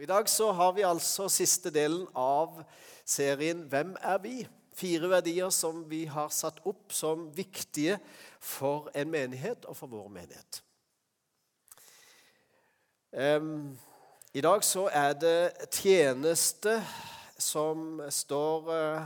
Og 0.00 0.04
I 0.04 0.06
dag 0.06 0.28
så 0.32 0.52
har 0.52 0.70
vi 0.72 0.80
altså 0.80 1.26
siste 1.28 1.68
delen 1.70 2.06
av 2.16 2.62
serien 3.04 3.66
'Hvem 3.68 3.96
er 4.00 4.18
vi?' 4.18 4.48
Fire 4.72 5.10
verdier 5.10 5.50
som 5.50 5.90
vi 5.90 6.04
har 6.04 6.28
satt 6.28 6.60
opp 6.64 6.92
som 6.92 7.26
viktige 7.36 7.98
for 8.40 8.88
en 8.94 9.10
menighet 9.10 9.64
og 9.64 9.76
for 9.76 9.86
vår 9.86 10.08
menighet. 10.08 10.62
Um, 13.12 13.78
I 14.34 14.40
dag 14.40 14.64
så 14.64 14.88
er 14.92 15.12
det 15.12 15.68
tjeneste 15.70 16.82
som 17.38 18.00
står 18.08 18.72
uh, 18.72 19.04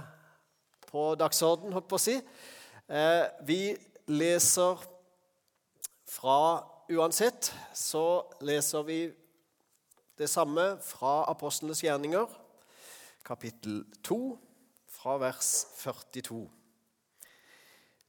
på 0.87 1.15
dagsorden, 1.15 1.73
holdt 1.73 1.89
på 1.89 1.99
å 1.99 2.05
si. 2.05 2.21
Uh, 2.87 3.27
vi 3.43 3.77
leser 4.07 4.79
fra 6.07 6.63
Uansett 6.89 7.51
så 7.75 8.23
leser 8.41 8.83
vi 8.83 9.24
det 10.19 10.31
samme 10.31 10.79
fra 10.83 11.25
Apostlenes 11.31 11.81
gjerninger, 11.83 12.27
kapittel 13.25 13.85
2, 14.05 14.39
fra 14.89 15.17
vers 15.19 15.67
42. 15.77 16.45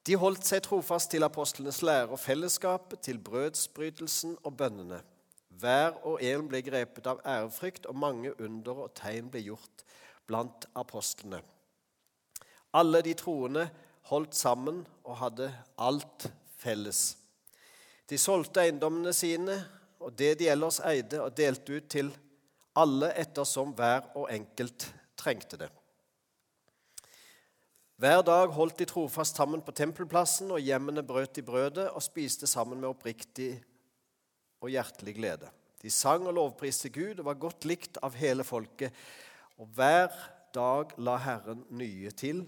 De 0.06 0.18
holdt 0.22 0.46
seg 0.46 0.62
trofast 0.68 1.10
til 1.10 1.26
apostlenes 1.26 1.82
lære 1.82 2.14
og 2.14 2.20
fellesskapet, 2.22 3.00
til 3.02 3.18
brødsbrytelsen 3.18 4.38
og 4.44 4.58
bønnene. 4.58 5.02
Hver 5.50 5.96
og 6.06 6.22
en 6.22 6.46
ble 6.52 6.62
grepet 6.62 7.08
av 7.10 7.24
ærefrykt, 7.26 7.88
og 7.90 7.98
mange 7.98 8.36
under 8.42 8.86
og 8.86 8.94
tegn 9.00 9.32
ble 9.34 9.42
gjort 9.48 9.86
blant 10.30 10.68
apostlene. 10.78 11.42
Alle 12.76 13.02
de 13.02 13.16
troende 13.18 13.70
holdt 14.12 14.36
sammen 14.36 14.84
og 15.04 15.18
hadde 15.24 15.50
alt 15.82 16.28
felles. 16.60 17.16
De 18.10 18.18
solgte 18.22 18.62
eiendommene 18.62 19.14
sine 19.16 19.58
og 20.06 20.14
det 20.14 20.36
de 20.40 20.50
ellers 20.52 20.78
eide, 20.86 21.22
og 21.24 21.34
delte 21.38 21.80
ut 21.80 21.90
til 21.90 22.12
alle 22.78 23.10
ettersom 23.18 23.74
hver 23.76 24.12
og 24.14 24.30
enkelt 24.34 24.88
trengte 25.18 25.58
det. 25.58 25.72
Hver 27.96 28.22
dag 28.28 28.52
holdt 28.52 28.82
de 28.82 28.88
trofast 28.90 29.38
sammen 29.40 29.62
på 29.64 29.72
tempelplassen, 29.72 30.52
og 30.52 30.60
hjemmene 30.60 31.04
brøt 31.08 31.38
de 31.38 31.44
brødet 31.46 31.88
og 31.90 32.04
spiste 32.04 32.48
sammen 32.48 32.82
med 32.82 32.92
oppriktig 32.92 33.54
og 34.60 34.74
hjertelig 34.74 35.16
glede. 35.16 35.52
De 35.82 35.92
sang 35.94 36.26
og 36.28 36.36
lovpriste 36.36 36.90
Gud 36.90 37.22
og 37.22 37.30
var 37.30 37.40
godt 37.40 37.66
likt 37.70 38.00
av 38.04 38.18
hele 38.20 38.44
folket, 38.44 38.92
og 39.56 39.72
hver 39.78 40.12
dag 40.56 40.92
la 41.00 41.16
Herren 41.24 41.64
nye 41.72 42.12
til 42.12 42.44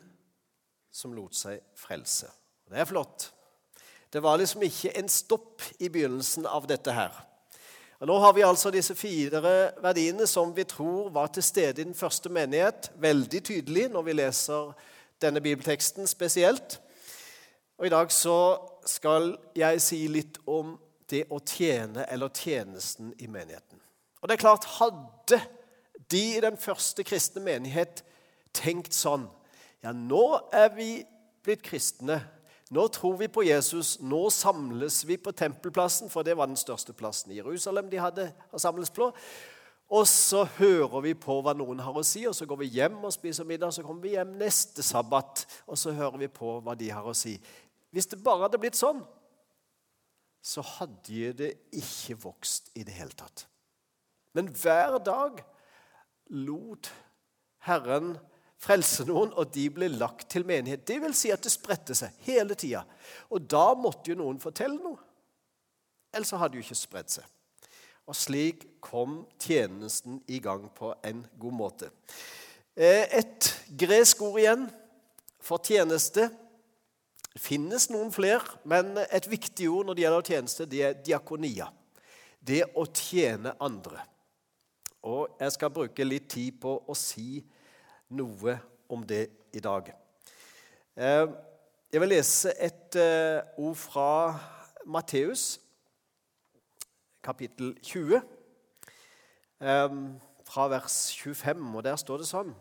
som 0.91 1.13
lot 1.15 1.35
seg 1.37 1.63
frelse. 1.79 2.27
Det 2.67 2.81
er 2.81 2.89
flott. 2.89 3.29
Det 4.11 4.19
var 4.23 4.39
liksom 4.39 4.63
ikke 4.67 4.91
en 4.99 5.09
stopp 5.11 5.63
i 5.79 5.87
begynnelsen 5.91 6.47
av 6.49 6.67
dette 6.67 6.91
her. 6.95 7.15
Og 7.97 8.07
Nå 8.07 8.17
har 8.21 8.33
vi 8.33 8.43
altså 8.45 8.69
disse 8.69 8.93
fire 8.95 9.39
verdiene 9.81 10.27
som 10.29 10.51
vi 10.53 10.67
tror 10.69 11.09
var 11.09 11.31
til 11.33 11.43
stede 11.43 11.81
i 11.81 11.87
den 11.87 11.97
første 11.97 12.29
menighet, 12.29 12.91
veldig 13.01 13.41
tydelig 13.43 13.87
når 13.89 14.05
vi 14.05 14.13
leser 14.19 14.75
denne 15.21 15.41
bibelteksten 15.41 16.05
spesielt. 16.07 16.77
Og 17.77 17.87
I 17.87 17.93
dag 17.93 18.11
så 18.13 18.37
skal 18.85 19.31
jeg 19.57 19.81
si 19.81 20.03
litt 20.13 20.37
om 20.45 20.75
det 21.09 21.23
å 21.33 21.39
tjene 21.41 22.05
eller 22.11 22.29
tjenesten 22.29 23.15
i 23.17 23.27
menigheten. 23.27 23.81
Og 24.21 24.29
det 24.29 24.37
er 24.37 24.45
klart, 24.45 24.69
Hadde 24.77 25.41
de 26.11 26.23
i 26.37 26.41
den 26.41 26.57
første 26.57 27.03
kristne 27.03 27.41
menighet 27.41 28.03
tenkt 28.53 28.93
sånn 28.93 29.25
Ja, 29.81 29.91
nå 29.93 30.37
er 30.53 30.69
vi 30.75 30.91
blitt 31.45 31.65
kristne. 31.65 32.21
Nå 32.73 32.87
tror 32.91 33.15
vi 33.21 33.29
på 33.31 33.45
Jesus. 33.47 33.95
Nå 34.03 34.27
samles 34.33 35.01
vi 35.07 35.17
på 35.17 35.31
tempelplassen, 35.31 36.09
for 36.11 36.25
det 36.27 36.35
var 36.37 36.49
den 36.49 36.59
største 36.59 36.93
plassen 36.93 37.31
i 37.31 37.39
Jerusalem 37.39 37.89
de 37.91 38.01
hadde 38.01 38.27
å 38.51 38.59
samles 38.59 38.91
på. 38.93 39.11
Og 39.87 40.03
så 40.11 40.43
hører 40.57 40.99
vi 41.05 41.13
på 41.15 41.37
hva 41.39 41.53
noen 41.55 41.79
har 41.79 41.95
å 41.95 42.03
si, 42.03 42.25
og 42.27 42.35
så 42.35 42.47
går 42.47 42.59
vi 42.65 42.73
hjem 42.75 42.97
og 43.07 43.13
spiser 43.15 43.47
middag. 43.47 43.71
Så 43.71 43.85
kommer 43.87 44.03
vi 44.03 44.17
hjem 44.17 44.35
neste 44.39 44.83
sabbat, 44.83 45.45
og 45.63 45.79
så 45.79 45.95
hører 45.95 46.19
vi 46.25 46.31
på 46.31 46.57
hva 46.63 46.75
de 46.75 46.91
har 46.91 47.07
å 47.07 47.15
si. 47.15 47.37
Hvis 47.95 48.09
det 48.11 48.19
bare 48.23 48.45
hadde 48.45 48.59
blitt 48.59 48.75
sånn, 48.75 48.99
så 50.43 50.63
hadde 50.63 51.31
det 51.39 51.53
ikke 51.75 52.17
vokst 52.19 52.71
i 52.75 52.83
det 52.87 52.95
hele 52.99 53.15
tatt. 53.15 53.47
Men 54.35 54.51
hver 54.51 54.99
dag 55.03 55.39
lot 56.35 56.91
Herren 57.63 58.17
frelse 58.61 59.05
noen, 59.07 59.31
og 59.37 59.51
de 59.53 59.67
ble 59.73 59.89
lagt 59.93 60.29
til 60.33 60.45
menighet. 60.47 60.85
Det 60.87 60.97
vil 61.03 61.15
si 61.15 61.31
at 61.33 61.43
det 61.45 61.53
spredte 61.53 61.95
seg 61.97 62.15
hele 62.27 62.57
tida. 62.57 62.83
Og 63.29 63.45
da 63.45 63.71
måtte 63.77 64.11
jo 64.11 64.19
noen 64.19 64.41
fortelle 64.41 64.79
noe. 64.81 64.99
Ellers 66.15 66.33
hadde 66.33 66.55
det 66.55 66.61
jo 66.61 66.67
ikke 66.67 66.79
spredt 66.79 67.17
seg. 67.19 67.27
Og 68.07 68.15
slik 68.15 68.63
kom 68.83 69.19
tjenesten 69.43 70.21
i 70.31 70.39
gang 70.43 70.69
på 70.73 70.93
en 71.05 71.25
god 71.39 71.55
måte. 71.55 71.91
Eh, 72.77 73.03
et 73.19 73.49
gresk 73.77 74.21
ord 74.23 74.39
igjen 74.39 74.67
for 75.43 75.61
tjeneste. 75.63 76.29
Det 77.33 77.43
finnes 77.43 77.89
noen 77.91 78.09
flere, 78.15 78.57
men 78.65 78.95
et 79.11 79.27
viktig 79.29 79.67
ord 79.69 79.89
når 79.89 79.97
det 79.97 80.05
gjelder 80.05 80.29
tjeneste, 80.31 80.65
det 80.65 80.81
er 80.87 80.95
diakonia. 81.05 81.67
Det 82.39 82.63
å 82.79 82.87
tjene 82.87 83.53
andre. 83.61 83.99
Og 85.05 85.35
jeg 85.37 85.53
skal 85.53 85.73
bruke 85.75 86.07
litt 86.07 86.29
tid 86.31 86.57
på 86.63 86.73
å 86.87 86.95
si 86.97 87.43
noe 88.09 88.59
om 88.89 89.03
det 89.07 89.27
i 89.53 89.59
dag. 89.63 89.91
Eh, 90.97 91.27
jeg 91.91 92.01
vil 92.01 92.11
lese 92.11 92.53
et 92.59 92.95
eh, 92.99 93.41
ord 93.57 93.75
fra 93.79 94.09
Matteus, 94.85 95.59
kapittel 97.23 97.75
20, 97.83 98.21
eh, 99.61 99.97
fra 100.47 100.67
vers 100.71 100.97
25, 101.19 101.75
og 101.75 101.83
der 101.83 101.99
står 101.99 102.23
det 102.23 102.29
sånn 102.29 102.55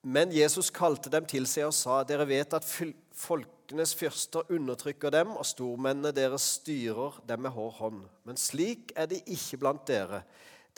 Men 0.00 0.30
Jesus 0.32 0.70
kalte 0.72 1.10
dem 1.12 1.26
til 1.28 1.44
seg 1.44 1.66
og 1.68 1.74
sa, 1.76 1.98
dere 2.08 2.24
vet 2.24 2.54
at 2.56 2.64
folkenes 2.64 3.92
fyrster 3.92 4.48
undertrykker 4.48 5.12
dem, 5.12 5.34
og 5.36 5.44
stormennene 5.44 6.14
deres 6.16 6.46
styrer 6.56 7.18
dem 7.28 7.44
med 7.44 7.52
hård 7.52 7.74
hånd. 7.82 7.98
Men 8.24 8.40
slik 8.40 8.94
er 8.96 9.10
det 9.10 9.20
ikke 9.28 9.60
blant 9.60 9.84
dere. 9.90 10.22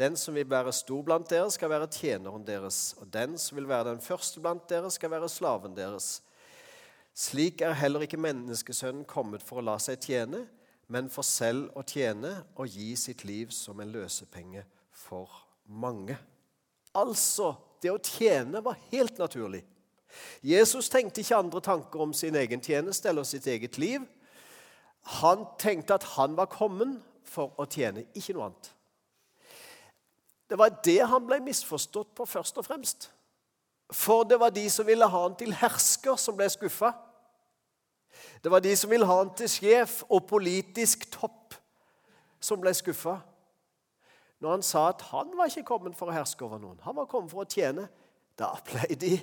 Den 0.02 0.16
som 0.18 0.34
vil 0.34 0.48
være 0.50 0.72
stor 0.74 1.02
blant 1.06 1.28
dere, 1.30 1.50
skal 1.54 1.70
være 1.70 1.86
tjeneren 1.92 2.42
deres, 2.46 2.96
og 2.98 3.06
den 3.14 3.36
som 3.38 3.58
vil 3.60 3.68
være 3.70 3.92
den 3.92 4.00
første 4.02 4.40
blant 4.42 4.64
dere, 4.70 4.90
skal 4.90 5.12
være 5.12 5.28
slaven 5.30 5.76
deres. 5.76 6.16
Slik 7.14 7.60
er 7.62 7.76
heller 7.78 8.02
ikke 8.02 8.18
menneskesønnen 8.18 9.04
kommet 9.06 9.44
for 9.46 9.60
å 9.60 9.66
la 9.68 9.76
seg 9.78 10.00
tjene, 10.02 10.42
men 10.90 11.10
for 11.12 11.22
selv 11.22 11.70
å 11.78 11.84
tjene 11.86 12.32
og 12.56 12.72
gi 12.72 12.96
sitt 12.98 13.22
liv 13.28 13.52
som 13.54 13.78
en 13.80 13.94
løsepenge 13.94 14.64
for 15.04 15.30
mange. 15.68 16.18
Altså, 16.98 17.52
det 17.84 17.94
å 17.94 18.02
tjene 18.02 18.64
var 18.64 18.80
helt 18.90 19.22
naturlig. 19.22 19.62
Jesus 20.42 20.90
tenkte 20.92 21.22
ikke 21.22 21.38
andre 21.38 21.62
tanker 21.64 22.02
om 22.02 22.12
sin 22.16 22.36
egen 22.36 22.60
tjeneste 22.64 23.08
eller 23.08 23.28
sitt 23.28 23.46
eget 23.46 23.78
liv. 23.78 24.02
Han 25.22 25.46
tenkte 25.62 25.94
at 25.94 26.10
han 26.16 26.34
var 26.36 26.50
kommet 26.52 26.98
for 27.28 27.54
å 27.60 27.70
tjene, 27.70 28.08
ikke 28.18 28.34
noe 28.34 28.50
annet. 28.50 28.72
Det 30.52 30.58
var 30.60 30.74
det 30.84 30.98
han 31.08 31.24
ble 31.24 31.38
misforstått 31.40 32.10
på 32.12 32.26
først 32.28 32.58
og 32.60 32.66
fremst. 32.66 33.06
For 33.88 34.26
det 34.28 34.36
var 34.36 34.52
de 34.52 34.66
som 34.68 34.84
ville 34.84 35.06
ha 35.08 35.20
han 35.22 35.36
til 35.40 35.54
hersker, 35.56 36.18
som 36.20 36.36
ble 36.36 36.44
skuffa. 36.52 36.90
Det 38.44 38.52
var 38.52 38.60
de 38.60 38.74
som 38.76 38.92
ville 38.92 39.08
ha 39.08 39.16
han 39.22 39.30
til 39.32 39.48
sjef 39.48 40.02
og 40.12 40.26
politisk 40.28 41.06
topp, 41.14 41.56
som 42.36 42.60
ble 42.60 42.74
skuffa. 42.76 43.14
Når 44.44 44.58
han 44.58 44.66
sa 44.68 44.82
at 44.90 45.06
han 45.08 45.32
var 45.38 45.48
ikke 45.48 45.64
kommet 45.72 45.96
for 45.96 46.12
å 46.12 46.18
herske 46.18 46.44
over 46.44 46.60
noen, 46.60 46.76
han 46.84 47.00
var 47.00 47.08
kommet 47.08 47.32
for 47.32 47.46
å 47.46 47.48
tjene, 47.48 47.86
da 48.36 48.52
ble 48.68 48.92
de 48.92 49.14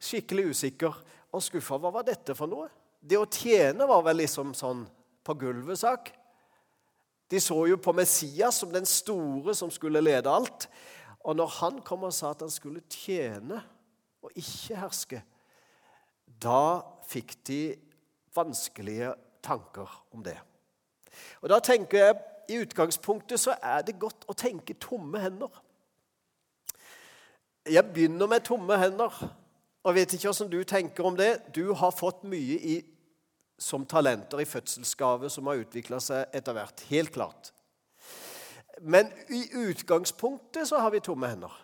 skikkelig 0.00 0.54
usikre 0.54 0.94
og 1.28 1.44
skuffa. 1.44 1.76
Hva 1.76 1.92
var 1.98 2.08
dette 2.08 2.32
for 2.38 2.48
noe? 2.48 2.70
Det 2.96 3.20
å 3.20 3.28
tjene 3.28 3.84
var 3.92 4.08
vel 4.08 4.22
liksom 4.22 4.56
sånn 4.56 4.86
på 5.20 5.36
gulvet-sak. 5.36 6.14
De 7.30 7.40
så 7.40 7.56
jo 7.68 7.76
på 7.76 7.92
Messias 7.92 8.60
som 8.60 8.72
den 8.72 8.86
store 8.88 9.54
som 9.54 9.70
skulle 9.70 10.00
lede 10.00 10.30
alt. 10.30 10.68
Og 11.20 11.36
når 11.36 11.46
han 11.60 11.82
kom 11.84 12.06
og 12.08 12.14
sa 12.14 12.32
at 12.32 12.44
han 12.44 12.52
skulle 12.52 12.84
tjene 12.90 13.60
og 14.22 14.32
ikke 14.34 14.78
herske, 14.80 15.22
da 16.42 16.80
fikk 17.08 17.34
de 17.48 17.62
vanskelige 18.36 19.12
tanker 19.44 19.90
om 20.14 20.22
det. 20.24 20.38
Og 21.42 21.50
da 21.50 21.58
tenker 21.64 22.04
jeg 22.04 22.18
i 22.48 22.60
utgangspunktet 22.62 23.40
så 23.40 23.56
er 23.62 23.82
det 23.84 23.98
godt 24.00 24.24
å 24.30 24.36
tenke 24.38 24.78
tomme 24.80 25.20
hender. 25.20 25.50
Jeg 27.68 27.84
begynner 27.92 28.30
med 28.30 28.46
tomme 28.46 28.78
hender. 28.80 29.12
Og 29.86 29.94
vet 29.94 30.12
ikke 30.12 30.30
hvordan 30.30 30.50
du 30.52 30.62
tenker 30.68 31.06
om 31.06 31.16
det. 31.16 31.54
Du 31.54 31.72
har 31.76 31.94
fått 31.94 32.24
mye 32.28 32.56
i 32.58 32.78
som 33.58 33.86
talenter 33.86 34.40
i 34.40 34.48
fødselsgave 34.48 35.30
som 35.30 35.50
har 35.50 35.62
utvikla 35.62 36.00
seg 36.02 36.34
etter 36.36 36.56
hvert. 36.56 36.84
Helt 36.88 37.12
klart. 37.14 37.52
Men 38.80 39.10
i 39.34 39.48
utgangspunktet 39.68 40.68
så 40.70 40.78
har 40.78 40.94
vi 40.94 41.02
tomme 41.02 41.30
hender. 41.30 41.54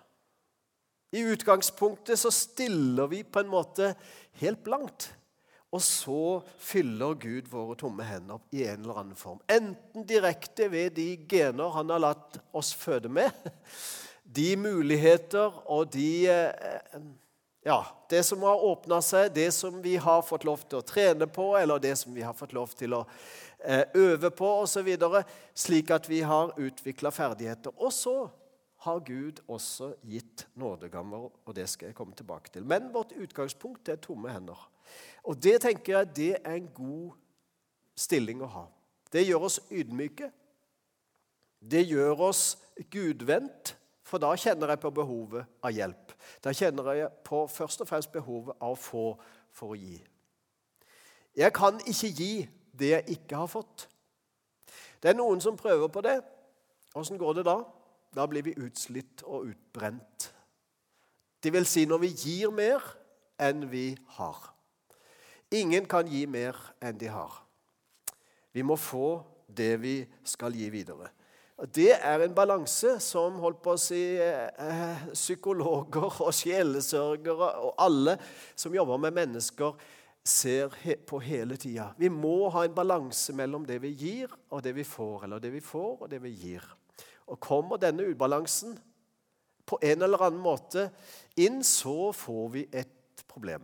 I 1.14 1.22
utgangspunktet 1.30 2.18
så 2.18 2.30
stiller 2.34 3.06
vi 3.06 3.22
på 3.22 3.44
en 3.44 3.52
måte 3.52 3.92
helt 4.40 4.64
blankt. 4.66 5.12
Og 5.74 5.82
så 5.82 6.42
fyller 6.62 7.16
Gud 7.18 7.48
våre 7.50 7.74
tomme 7.78 8.06
hender 8.06 8.42
i 8.54 8.62
en 8.66 8.82
eller 8.82 9.00
annen 9.00 9.18
form. 9.18 9.40
Enten 9.50 10.06
direkte 10.06 10.68
ved 10.70 10.94
de 10.98 11.08
gener 11.30 11.74
han 11.74 11.90
har 11.90 12.02
latt 12.02 12.38
oss 12.54 12.70
føde 12.78 13.10
med, 13.10 13.30
de 14.38 14.54
muligheter 14.58 15.54
og 15.70 15.90
de 15.94 16.26
eh, 16.30 17.00
Ja, 17.66 17.86
det 18.08 18.22
som 18.22 18.42
har 18.42 18.64
åpna 18.64 18.98
seg, 19.02 19.30
det 19.32 19.48
som 19.56 19.78
vi 19.82 19.96
har 19.96 20.20
fått 20.22 20.44
lov 20.44 20.66
til 20.68 20.82
å 20.82 20.84
trene 20.84 21.24
på, 21.24 21.46
eller 21.56 21.80
det 21.80 21.94
som 21.96 22.12
vi 22.12 22.20
har 22.20 22.36
fått 22.36 22.52
lov 22.52 22.74
til 22.76 22.92
å 22.92 22.98
eh, 23.64 23.86
øve 23.96 24.28
på 24.36 24.50
osv., 24.66 24.90
slik 25.56 25.92
at 25.96 26.04
vi 26.10 26.18
har 26.28 26.52
utvikla 26.60 27.08
ferdigheter. 27.08 27.72
Og 27.80 27.88
så 27.96 28.16
har 28.84 29.00
Gud 29.06 29.40
også 29.48 29.94
gitt 30.04 30.44
nådegammer, 30.60 31.30
og 31.32 31.56
det 31.56 31.64
skal 31.72 31.88
jeg 31.88 31.96
komme 31.96 32.12
tilbake 32.12 32.52
til. 32.52 32.66
Men 32.68 32.90
vårt 32.92 33.16
utgangspunkt 33.16 33.88
er 33.88 33.96
tomme 33.96 34.28
hender. 34.28 34.60
Og 35.24 35.40
det 35.40 35.62
tenker 35.64 35.96
jeg 35.96 36.12
det 36.18 36.30
er 36.42 36.58
en 36.58 36.68
god 36.76 37.16
stilling 37.96 38.44
å 38.44 38.50
ha. 38.58 38.66
Det 39.08 39.24
gjør 39.24 39.48
oss 39.48 39.56
ydmyke. 39.72 40.28
Det 41.64 41.80
gjør 41.88 42.26
oss 42.28 42.44
gudvendt, 42.92 43.72
for 44.04 44.20
da 44.20 44.34
kjenner 44.36 44.74
jeg 44.74 44.82
på 44.82 44.92
behovet 44.94 45.48
av 45.64 45.72
hjelp. 45.72 46.12
Da 46.44 46.52
kjenner 46.52 46.90
jeg 46.92 47.10
på 47.24 47.46
først 47.48 47.84
og 47.84 47.88
fremst 47.88 48.12
behovet 48.12 48.56
av 48.60 48.76
å 48.76 48.80
få 48.80 49.06
for 49.54 49.72
å 49.72 49.78
gi. 49.78 49.96
Jeg 51.34 51.50
kan 51.56 51.80
ikke 51.88 52.12
gi 52.12 52.32
det 52.78 52.90
jeg 52.92 53.16
ikke 53.16 53.38
har 53.40 53.50
fått. 53.50 53.88
Det 55.00 55.10
er 55.12 55.18
noen 55.18 55.40
som 55.42 55.56
prøver 55.56 55.88
på 55.92 56.02
det. 56.04 56.18
Åssen 56.94 57.18
går 57.18 57.40
det 57.40 57.46
da? 57.48 57.58
Da 58.14 58.26
blir 58.30 58.44
vi 58.46 58.54
utslitt 58.62 59.24
og 59.26 59.50
utbrent. 59.50 60.28
Det 61.42 61.52
vil 61.52 61.66
si 61.68 61.84
når 61.88 62.04
vi 62.04 62.12
gir 62.12 62.52
mer 62.54 62.84
enn 63.40 63.66
vi 63.72 63.88
har. 64.16 64.38
Ingen 65.54 65.88
kan 65.90 66.08
gi 66.08 66.24
mer 66.30 66.56
enn 66.82 66.96
de 66.98 67.10
har. 67.10 67.40
Vi 68.54 68.62
må 68.62 68.76
få 68.78 69.18
det 69.48 69.74
vi 69.82 69.96
skal 70.24 70.54
gi 70.56 70.70
videre. 70.70 71.10
Det 71.54 71.92
er 71.94 72.18
en 72.24 72.34
balanse 72.34 72.96
som 72.98 73.36
holdt 73.38 73.60
på 73.62 73.76
å 73.76 73.78
si, 73.78 74.18
eh, 74.18 75.04
psykologer 75.12 76.16
og 76.26 76.32
sjelesørgere 76.34 77.50
og 77.62 77.74
alle 77.78 78.16
som 78.56 78.74
jobber 78.74 78.98
med 78.98 79.14
mennesker, 79.14 79.74
ser 80.24 80.72
på 81.06 81.20
hele 81.20 81.56
tida. 81.56 81.92
Vi 81.98 82.08
må 82.08 82.50
ha 82.50 82.64
en 82.64 82.74
balanse 82.74 83.32
mellom 83.32 83.66
det 83.66 83.78
vi 83.82 83.92
gir, 83.92 84.30
og 84.50 84.62
det 84.62 84.74
vi 84.74 84.82
får. 84.82 85.24
Eller 85.24 85.38
det 85.38 85.52
vi 85.52 85.60
får, 85.60 86.02
og 86.02 86.10
det 86.10 86.22
vi 86.22 86.30
gir. 86.30 86.64
Og 87.28 87.38
Kommer 87.40 87.76
denne 87.76 88.08
ubalansen 88.08 88.78
på 89.64 89.78
en 89.82 90.02
eller 90.02 90.22
annen 90.24 90.40
måte 90.40 90.90
inn, 91.36 91.62
så 91.62 92.12
får 92.12 92.48
vi 92.52 92.68
et 92.72 93.24
problem. 93.28 93.62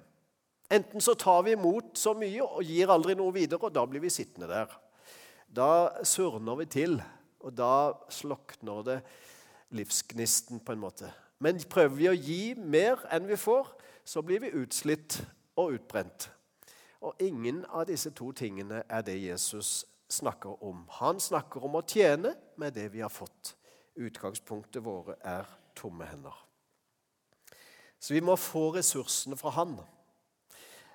Enten 0.71 1.01
så 1.01 1.17
tar 1.19 1.43
vi 1.43 1.57
imot 1.57 1.97
så 1.99 2.15
mye 2.15 2.45
og 2.45 2.63
gir 2.63 2.93
aldri 2.93 3.17
noe 3.19 3.33
videre, 3.35 3.65
og 3.65 3.75
da 3.75 3.87
blir 3.89 4.05
vi 4.05 4.13
sittende 4.13 4.47
der. 4.47 4.71
Da 5.51 6.05
surner 6.07 6.61
vi 6.61 6.69
til, 6.71 7.01
og 7.41 7.57
da 7.57 7.93
slokner 8.13 8.83
det 8.87 8.99
livsgnisten 9.77 10.61
på 10.65 10.75
en 10.75 10.83
måte. 10.83 11.11
Men 11.41 11.61
prøver 11.71 11.97
vi 11.97 12.09
å 12.11 12.17
gi 12.17 12.43
mer 12.59 13.01
enn 13.13 13.29
vi 13.29 13.39
får, 13.41 13.71
så 14.05 14.23
blir 14.23 14.43
vi 14.45 14.53
utslitt 14.61 15.21
og 15.61 15.77
utbrent. 15.79 16.29
Og 17.01 17.17
ingen 17.23 17.63
av 17.73 17.87
disse 17.89 18.13
to 18.13 18.29
tingene 18.37 18.83
er 18.89 19.05
det 19.07 19.17
Jesus 19.23 19.87
snakker 20.13 20.61
om. 20.65 20.85
Han 21.01 21.21
snakker 21.21 21.65
om 21.65 21.79
å 21.79 21.87
tjene 21.87 22.35
med 22.61 22.75
det 22.77 22.91
vi 22.93 23.01
har 23.01 23.13
fått. 23.13 23.55
Utgangspunktet 23.97 24.85
våre 24.85 25.17
er 25.25 25.49
tomme 25.77 26.05
hender. 26.05 26.35
Så 28.01 28.15
vi 28.15 28.23
må 28.25 28.37
få 28.37 28.71
ressursene 28.77 29.37
fra 29.37 29.53
Han. 29.57 29.79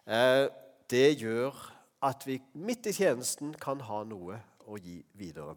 Eh, 0.06 0.47
det 0.89 1.21
gjør 1.21 1.57
at 2.06 2.25
vi 2.27 2.39
midt 2.53 2.86
i 2.89 2.94
tjenesten 2.94 3.53
kan 3.62 3.81
ha 3.81 4.03
noe 4.06 4.39
å 4.65 4.77
gi 4.77 5.00
videre. 5.18 5.56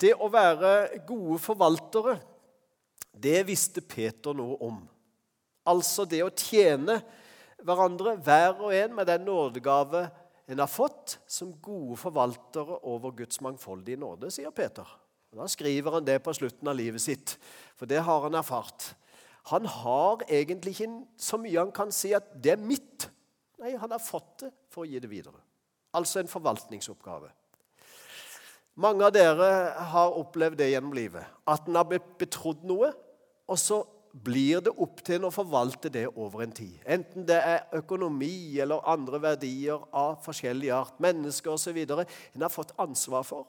Det 0.00 0.14
å 0.18 0.28
være 0.32 1.00
gode 1.06 1.38
forvaltere, 1.42 2.18
det 3.14 3.44
visste 3.46 3.80
Peter 3.80 4.34
noe 4.34 4.56
om. 4.66 4.80
Altså 5.70 6.04
det 6.08 6.20
å 6.24 6.32
tjene 6.34 6.98
hverandre, 7.64 8.16
hver 8.20 8.58
og 8.58 8.74
en, 8.74 8.94
med 8.96 9.08
den 9.08 9.24
nådegave 9.24 10.08
en 10.50 10.60
har 10.60 10.68
fått 10.68 11.18
som 11.30 11.54
gode 11.64 11.96
forvaltere 11.96 12.76
over 12.84 13.14
Guds 13.16 13.40
mangfoldige 13.44 14.00
nåde, 14.00 14.28
sier 14.34 14.52
Peter. 14.52 14.84
Og 15.32 15.40
da 15.40 15.46
skriver 15.50 15.96
han 15.96 16.04
det 16.06 16.18
på 16.22 16.34
slutten 16.36 16.68
av 16.68 16.76
livet 16.78 17.02
sitt, 17.02 17.36
for 17.78 17.88
det 17.90 18.02
har 18.04 18.26
han 18.26 18.36
erfart. 18.38 18.92
Han 19.50 19.66
har 19.68 20.24
egentlig 20.28 20.76
ikke 20.76 20.90
så 21.20 21.40
mye 21.40 21.58
han 21.58 21.72
kan 21.72 21.92
si 21.92 22.12
at 22.16 22.28
'det 22.42 22.52
er 22.52 22.60
mitt'. 22.60 23.08
Nei, 23.58 23.76
han 23.76 23.90
har 23.90 23.98
fått 23.98 24.38
det 24.40 24.52
for 24.68 24.84
å 24.84 24.88
gi 24.88 24.98
det 24.98 25.10
videre. 25.10 25.40
Altså 25.94 26.20
en 26.20 26.28
forvaltningsoppgave. 26.28 27.30
Mange 28.74 29.06
av 29.06 29.12
dere 29.14 29.48
har 29.92 30.16
opplevd 30.18 30.58
det 30.58 30.72
gjennom 30.72 30.94
livet. 30.96 31.26
At 31.46 31.68
en 31.68 31.78
har 31.78 31.86
blitt 31.86 32.06
betrodd 32.18 32.64
noe, 32.66 32.90
og 33.46 33.60
så 33.60 33.84
blir 34.14 34.62
det 34.62 34.72
opp 34.78 35.00
til 35.02 35.18
en 35.18 35.28
å 35.28 35.34
forvalte 35.34 35.90
det 35.90 36.06
over 36.10 36.44
en 36.44 36.54
tid. 36.54 36.78
Enten 36.86 37.26
det 37.26 37.38
er 37.38 37.78
økonomi 37.78 38.54
eller 38.62 38.82
andre 38.90 39.20
verdier 39.22 39.82
av 39.94 40.20
forskjellig 40.22 40.70
art, 40.74 40.98
mennesker 41.02 41.54
osv. 41.54 41.80
En 41.82 42.46
har 42.46 42.52
fått 42.52 42.74
ansvar 42.82 43.26
for. 43.26 43.46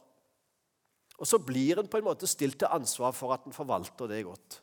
Og 1.16 1.30
så 1.30 1.40
blir 1.40 1.80
en 1.80 1.90
på 1.90 2.02
en 2.02 2.08
måte 2.10 2.28
stilt 2.28 2.60
til 2.62 2.74
ansvar 2.74 3.14
for 3.16 3.34
at 3.34 3.46
en 3.46 3.56
forvalter 3.56 4.10
det 4.12 4.24
godt. 4.28 4.60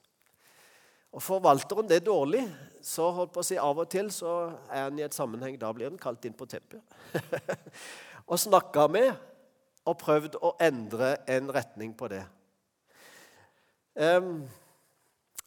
Og 1.13 1.21
Forvalter 1.21 1.79
en 1.79 1.89
det 1.89 2.01
dårlig, 2.07 2.43
så 2.83 3.11
holdt 3.13 3.35
på 3.35 3.43
å 3.43 3.47
si 3.47 3.59
av 3.61 3.79
og 3.79 3.89
til 3.93 4.09
så 4.15 4.53
er 4.73 4.87
en 4.87 4.99
i 4.99 5.05
et 5.05 5.15
sammenheng, 5.17 5.59
da 5.61 5.69
blir 5.77 5.91
en 5.91 6.01
kalt 6.01 6.25
inn 6.25 6.37
på 6.37 6.49
teppet. 6.49 6.81
og 8.31 8.41
snakka 8.41 8.87
med 8.91 9.11
og 9.89 9.99
prøvd 9.99 10.39
å 10.43 10.55
endre 10.63 11.17
en 11.31 11.51
retning 11.55 11.95
på 11.99 12.09
det. 12.13 12.23
Um, 13.99 14.45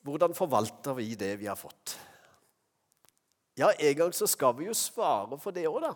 hvordan 0.06 0.36
forvalter 0.38 0.94
vi 1.00 1.16
det 1.18 1.34
vi 1.42 1.48
har 1.50 1.58
fått? 1.58 1.96
Ja, 3.58 3.72
En 3.80 3.96
gang 3.96 4.14
så 4.14 4.28
skal 4.28 4.54
vi 4.58 4.68
jo 4.68 4.74
svare 4.74 5.40
for 5.40 5.56
det 5.56 5.68
òg, 5.68 5.80
da. 5.82 5.94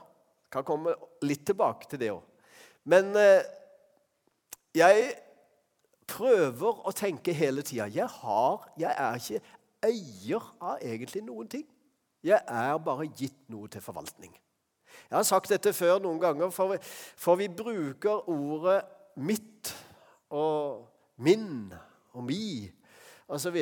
Kan 0.50 0.65
komme 0.65 0.95
litt 1.21 1.44
tilbake 1.45 1.89
til 1.91 2.00
det 2.00 2.12
òg. 2.13 2.24
Men 2.89 3.12
eh, 3.19 3.44
jeg 4.74 5.12
prøver 6.09 6.80
å 6.88 6.94
tenke 6.95 7.35
hele 7.35 7.62
tida. 7.62 7.85
Jeg, 7.92 8.07
jeg 8.80 8.95
er 8.95 9.19
ikke 9.19 9.42
eier 9.85 10.47
av 10.62 10.80
egentlig 10.81 11.21
noen 11.27 11.51
ting. 11.51 11.68
Jeg 12.25 12.39
er 12.39 12.80
bare 12.83 13.07
gitt 13.15 13.45
noe 13.51 13.69
til 13.71 13.83
forvaltning. 13.83 14.33
Jeg 15.09 15.17
har 15.17 15.25
sagt 15.25 15.50
dette 15.50 15.73
før 15.73 15.97
noen 16.03 16.19
ganger, 16.21 16.51
for 16.53 16.75
vi, 16.75 16.77
for 17.17 17.39
vi 17.39 17.47
bruker 17.50 18.29
ordet 18.29 18.83
'mitt' 19.17 19.73
og 20.30 20.85
'min' 21.18 21.73
og 22.13 22.23
'mi' 22.23 22.69
osv. 23.28 23.57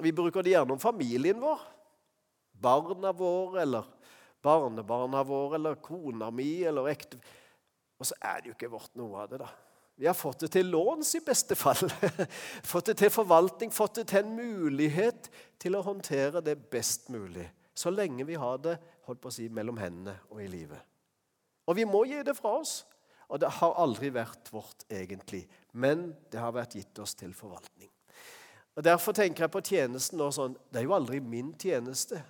Vi 0.00 0.12
bruker 0.12 0.42
det 0.42 0.54
gjerne 0.56 0.72
om 0.72 0.80
familien 0.80 1.40
vår. 1.40 1.60
Barna 2.62 3.12
våre 3.12 3.62
eller 3.62 3.84
barnebarna 4.44 5.22
våre 5.22 5.54
eller 5.54 5.74
kona 5.74 6.30
mi 6.30 6.62
eller 6.64 6.88
ekte... 6.92 7.18
Og 7.98 8.08
så 8.08 8.16
er 8.20 8.40
det 8.40 8.50
jo 8.50 8.56
ikke 8.56 8.72
vårt 8.72 8.96
noe 8.98 9.22
av 9.22 9.28
det, 9.30 9.38
da. 9.40 9.48
Vi 9.96 10.08
har 10.08 10.16
fått 10.18 10.42
det 10.42 10.50
til 10.56 10.66
låns, 10.66 11.12
i 11.14 11.22
beste 11.24 11.54
fall. 11.54 11.78
fått 12.72 12.90
det 12.90 12.96
til 12.98 13.12
forvaltning, 13.14 13.70
fått 13.72 14.00
det 14.00 14.08
til 14.10 14.24
en 14.24 14.32
mulighet 14.34 15.30
til 15.62 15.78
å 15.78 15.84
håndtere 15.86 16.42
det 16.44 16.56
best 16.72 17.06
mulig. 17.14 17.46
Så 17.74 17.90
lenge 17.90 18.26
vi 18.26 18.36
har 18.38 18.58
det 18.62 18.76
holdt 19.06 19.20
på 19.22 19.30
å 19.30 19.34
si, 19.34 19.48
mellom 19.48 19.78
hendene 19.80 20.16
og 20.30 20.42
i 20.44 20.48
livet. 20.50 20.80
Og 21.66 21.76
vi 21.78 21.86
må 21.88 22.04
gi 22.08 22.20
det 22.26 22.36
fra 22.38 22.58
oss. 22.60 22.82
Og 23.32 23.40
det 23.40 23.48
har 23.56 23.78
aldri 23.80 24.10
vært 24.12 24.50
vårt 24.52 24.84
egentlig, 24.92 25.46
men 25.72 26.10
det 26.30 26.38
har 26.38 26.52
vært 26.54 26.76
gitt 26.76 26.98
oss 27.02 27.16
til 27.18 27.32
forvaltning. 27.34 27.88
Og 28.76 28.84
Derfor 28.84 29.16
tenker 29.16 29.46
jeg 29.46 29.54
på 29.54 29.62
tjenesten 29.64 30.18
nå 30.18 30.28
sånn 30.34 30.56
Det 30.68 30.80
er 30.80 30.86
jo 30.88 30.96
aldri 30.96 31.20
min 31.22 31.52
tjeneste. 31.58 32.20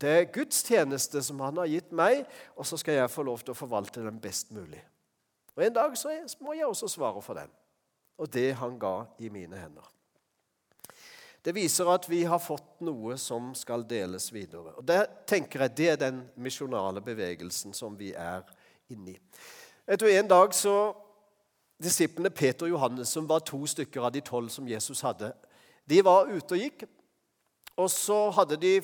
Det 0.00 0.10
er 0.10 0.30
Guds 0.32 0.62
tjeneste 0.64 1.20
som 1.22 1.40
han 1.44 1.60
har 1.60 1.68
gitt 1.68 1.90
meg, 1.92 2.24
og 2.56 2.66
så 2.66 2.78
skal 2.80 2.96
jeg 2.96 3.12
få 3.12 3.24
lov 3.28 3.44
til 3.44 3.52
å 3.52 3.58
forvalte 3.58 4.02
den 4.02 4.20
best 4.20 4.50
mulig. 4.56 4.80
Og 5.54 5.64
En 5.66 5.76
dag 5.76 5.96
så 6.00 6.14
må 6.40 6.56
jeg 6.56 6.66
også 6.66 6.88
svare 6.88 7.22
for 7.22 7.36
den 7.36 7.52
og 8.20 8.28
det 8.32 8.52
han 8.60 8.76
ga 8.78 9.06
i 9.18 9.30
mine 9.32 9.56
hender. 9.56 9.86
Det 11.44 11.54
viser 11.56 11.88
at 11.88 12.04
vi 12.08 12.24
har 12.28 12.40
fått 12.42 12.82
noe 12.84 13.16
som 13.18 13.54
skal 13.56 13.86
deles 13.88 14.28
videre. 14.32 14.74
Og 14.76 14.84
Det 14.84 15.00
tenker 15.26 15.64
jeg, 15.64 15.76
det 15.76 15.88
er 15.88 16.00
den 16.00 16.24
misjonale 16.36 17.00
bevegelsen 17.00 17.72
som 17.76 17.96
vi 17.96 18.12
er 18.12 18.44
inni. 18.92 19.16
Vet 19.86 20.00
du, 20.00 20.06
En 20.10 20.28
dag 20.28 20.54
så 20.54 20.94
Disiplene 21.80 22.28
Peter 22.28 22.66
og 22.66 22.74
Johannes, 22.74 23.08
som 23.08 23.28
var 23.28 23.40
to 23.40 23.64
stykker 23.66 24.04
av 24.04 24.12
de 24.12 24.20
tolv 24.20 24.50
som 24.52 24.68
Jesus 24.68 25.00
hadde, 25.00 25.32
de 25.88 26.02
var 26.04 26.28
ute 26.28 26.52
og 26.52 26.60
gikk. 26.60 26.84
Og 27.80 27.88
så 27.90 28.18
hadde 28.36 28.58
de 28.60 28.74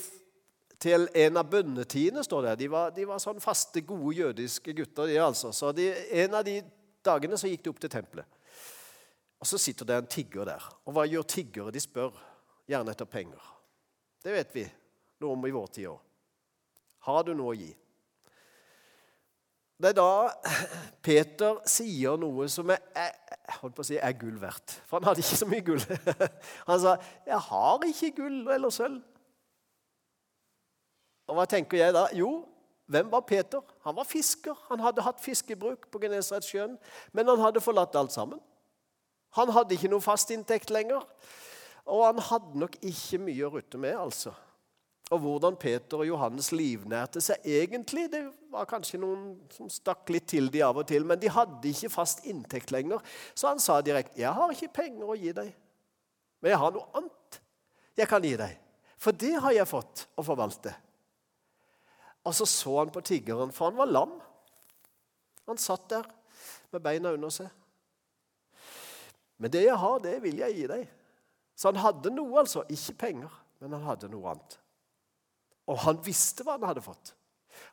til 0.81 1.05
en 1.15 1.37
av 1.37 1.51
bønnetidene, 1.51 2.25
står 2.25 2.49
det. 2.49 2.55
De 2.63 2.71
var, 2.73 2.95
de 2.97 3.05
var 3.05 3.21
sånn 3.21 3.41
faste, 3.41 3.83
gode 3.85 4.17
jødiske 4.17 4.73
gutter. 4.73 5.07
de 5.07 5.19
altså. 5.21 5.53
Så 5.53 5.73
de, 5.77 5.91
En 6.11 6.35
av 6.35 6.45
de 6.45 6.63
dagene 7.05 7.37
så 7.37 7.49
gikk 7.49 7.65
de 7.65 7.71
opp 7.71 7.81
til 7.81 7.91
tempelet. 7.91 8.27
Og 9.41 9.47
Så 9.47 9.59
sitter 9.59 9.85
det 9.85 9.97
en 9.97 10.07
tigger 10.07 10.45
der. 10.45 10.65
Og 10.87 10.97
hva 10.97 11.05
gjør 11.05 11.23
tiggere? 11.23 11.71
De 11.71 11.81
spør 11.81 12.17
gjerne 12.67 12.93
etter 12.93 13.09
penger. 13.09 13.43
Det 14.23 14.35
vet 14.35 14.55
vi. 14.55 14.67
noe 15.21 15.33
om 15.33 15.47
i 15.49 15.55
vår 15.55 15.69
tid 15.73 15.89
òg. 15.89 16.01
Har 17.07 17.23
du 17.25 17.33
noe 17.35 17.55
å 17.55 17.57
gi? 17.57 17.71
Det 19.77 19.91
er 19.93 19.97
da 19.97 20.33
Peter 21.05 21.61
sier 21.69 22.17
noe 22.21 22.49
som 22.53 22.73
er, 22.73 22.81
jeg 22.97 23.59
holdt 23.61 23.77
på 23.77 23.85
å 23.85 23.89
si, 23.89 23.99
er 24.01 24.17
gull 24.17 24.37
verdt. 24.41 24.79
For 24.89 24.99
han 24.99 25.09
hadde 25.09 25.23
ikke 25.25 25.39
så 25.41 25.49
mye 25.49 25.65
gull. 25.65 25.85
Han 26.69 26.81
sa, 26.83 26.97
'Jeg 27.27 27.41
har 27.49 27.85
ikke 27.87 28.11
gull 28.17 28.49
eller 28.49 28.73
sølv'. 28.73 29.03
Og 31.29 31.35
hva 31.37 31.47
tenker 31.51 31.79
jeg 31.79 31.95
da? 31.95 32.07
Jo, 32.15 32.47
hvem 32.87 33.11
var 33.11 33.21
Peter? 33.27 33.63
Han 33.83 33.97
var 33.97 34.05
fisker. 34.05 34.55
Han 34.69 34.81
hadde 34.81 35.03
hatt 35.03 35.21
fiskebruk 35.21 35.89
på 35.91 35.99
Genesaretsjøen, 35.99 36.79
men 37.13 37.29
han 37.29 37.43
hadde 37.43 37.61
forlatt 37.61 37.97
alt 37.99 38.15
sammen. 38.15 38.41
Han 39.37 39.51
hadde 39.53 39.75
ikke 39.75 39.91
noe 39.91 40.05
fast 40.05 40.31
inntekt 40.31 40.71
lenger, 40.71 41.03
og 41.87 42.02
han 42.02 42.19
hadde 42.28 42.59
nok 42.59 42.76
ikke 42.83 43.21
mye 43.23 43.47
å 43.47 43.52
rutte 43.55 43.78
med. 43.78 43.95
altså. 43.95 44.35
Og 45.14 45.21
hvordan 45.23 45.55
Peter 45.55 46.00
og 46.02 46.09
Johannes 46.09 46.49
livnærte 46.50 47.21
seg 47.23 47.45
egentlig, 47.47 48.09
det 48.11 48.25
var 48.50 48.66
kanskje 48.66 48.99
noen 48.99 49.37
som 49.55 49.69
stakk 49.71 50.11
litt 50.11 50.26
til 50.33 50.50
de 50.50 50.64
av 50.66 50.81
og 50.83 50.88
til, 50.90 51.07
men 51.07 51.21
de 51.23 51.31
hadde 51.31 51.71
ikke 51.71 51.93
fast 51.95 52.25
inntekt 52.26 52.73
lenger. 52.75 53.05
Så 53.35 53.47
han 53.52 53.62
sa 53.62 53.81
direkte, 53.81 54.19
'Jeg 54.19 54.35
har 54.35 54.50
ikke 54.50 54.75
penger 54.83 55.07
å 55.07 55.14
gi 55.14 55.33
deg, 55.33 55.55
men 56.40 56.50
jeg 56.50 56.59
har 56.59 56.73
noe 56.73 56.90
annet 56.95 57.40
jeg 57.97 58.09
kan 58.09 58.23
gi 58.23 58.37
deg.' 58.37 58.59
For 58.99 59.12
det 59.12 59.35
har 59.40 59.52
jeg 59.52 59.69
fått 59.69 60.07
å 60.16 60.23
forvalte. 60.25 60.75
Og 62.25 62.35
så 62.35 62.47
så 62.47 62.78
han 62.78 62.90
på 62.90 63.05
tiggeren, 63.05 63.52
for 63.52 63.71
han 63.71 63.76
var 63.76 63.87
lam. 63.87 64.21
Han 65.47 65.59
satt 65.59 65.88
der 65.88 66.05
med 66.73 66.83
beina 66.83 67.12
under 67.12 67.31
seg. 67.31 67.50
Men 69.38 69.50
det 69.50 69.66
jeg 69.66 69.76
har, 69.76 69.99
det 70.00 70.23
vil 70.23 70.38
jeg 70.38 70.57
gi 70.57 70.66
deg. 70.66 70.88
Så 71.57 71.73
han 71.73 71.81
hadde 71.81 72.13
noe, 72.13 72.43
altså. 72.43 72.65
Ikke 72.73 72.95
penger, 73.07 73.33
men 73.61 73.75
han 73.77 73.87
hadde 73.89 74.11
noe 74.13 74.35
annet. 74.35 74.59
Og 75.67 75.81
han 75.83 75.99
visste 76.05 76.45
hva 76.47 76.59
han 76.59 76.69
hadde 76.69 76.85
fått. 76.85 77.15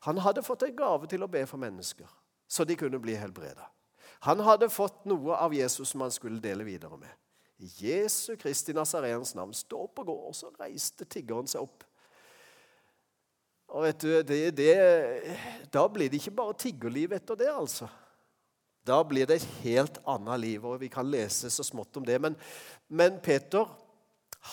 Han 0.07 0.21
hadde 0.23 0.43
fått 0.45 0.63
en 0.65 0.75
gave 0.77 1.09
til 1.11 1.25
å 1.25 1.29
be 1.31 1.43
for 1.49 1.59
mennesker, 1.61 2.07
så 2.47 2.63
de 2.65 2.77
kunne 2.79 3.01
bli 3.03 3.17
helbreda. 3.19 3.67
Han 4.23 4.39
hadde 4.47 4.71
fått 4.71 5.03
noe 5.09 5.35
av 5.35 5.53
Jesus 5.53 5.91
som 5.91 6.05
han 6.05 6.13
skulle 6.15 6.39
dele 6.43 6.63
videre 6.63 6.95
med. 6.97 7.11
I 7.59 7.67
Jesu 7.85 8.37
Kristi 8.39 8.73
Nazareens 8.75 9.33
navn, 9.35 9.53
stå 9.55 9.83
opp 9.85 9.99
og 10.01 10.07
gå. 10.07 10.15
Og 10.29 10.35
så 10.35 10.51
reiste 10.59 11.07
tiggeren 11.07 11.49
seg 11.49 11.63
opp. 11.63 11.83
Og 13.73 13.85
vet 13.87 14.03
du, 14.03 14.09
det, 14.27 14.39
det, 14.57 14.73
Da 15.73 15.85
blir 15.91 16.11
det 16.11 16.21
ikke 16.21 16.35
bare 16.37 16.55
tiggerliv 16.59 17.15
etter 17.17 17.39
det, 17.39 17.49
altså. 17.51 17.89
Da 18.87 18.99
blir 19.07 19.27
det 19.27 19.39
et 19.39 19.51
helt 19.63 19.99
annet 20.09 20.41
liv, 20.43 20.65
og 20.65 20.81
vi 20.81 20.89
kan 20.91 21.07
lese 21.07 21.49
så 21.51 21.63
smått 21.63 21.97
om 21.97 22.05
det. 22.07 22.19
Men, 22.21 22.35
men 22.91 23.19
Peter 23.23 23.69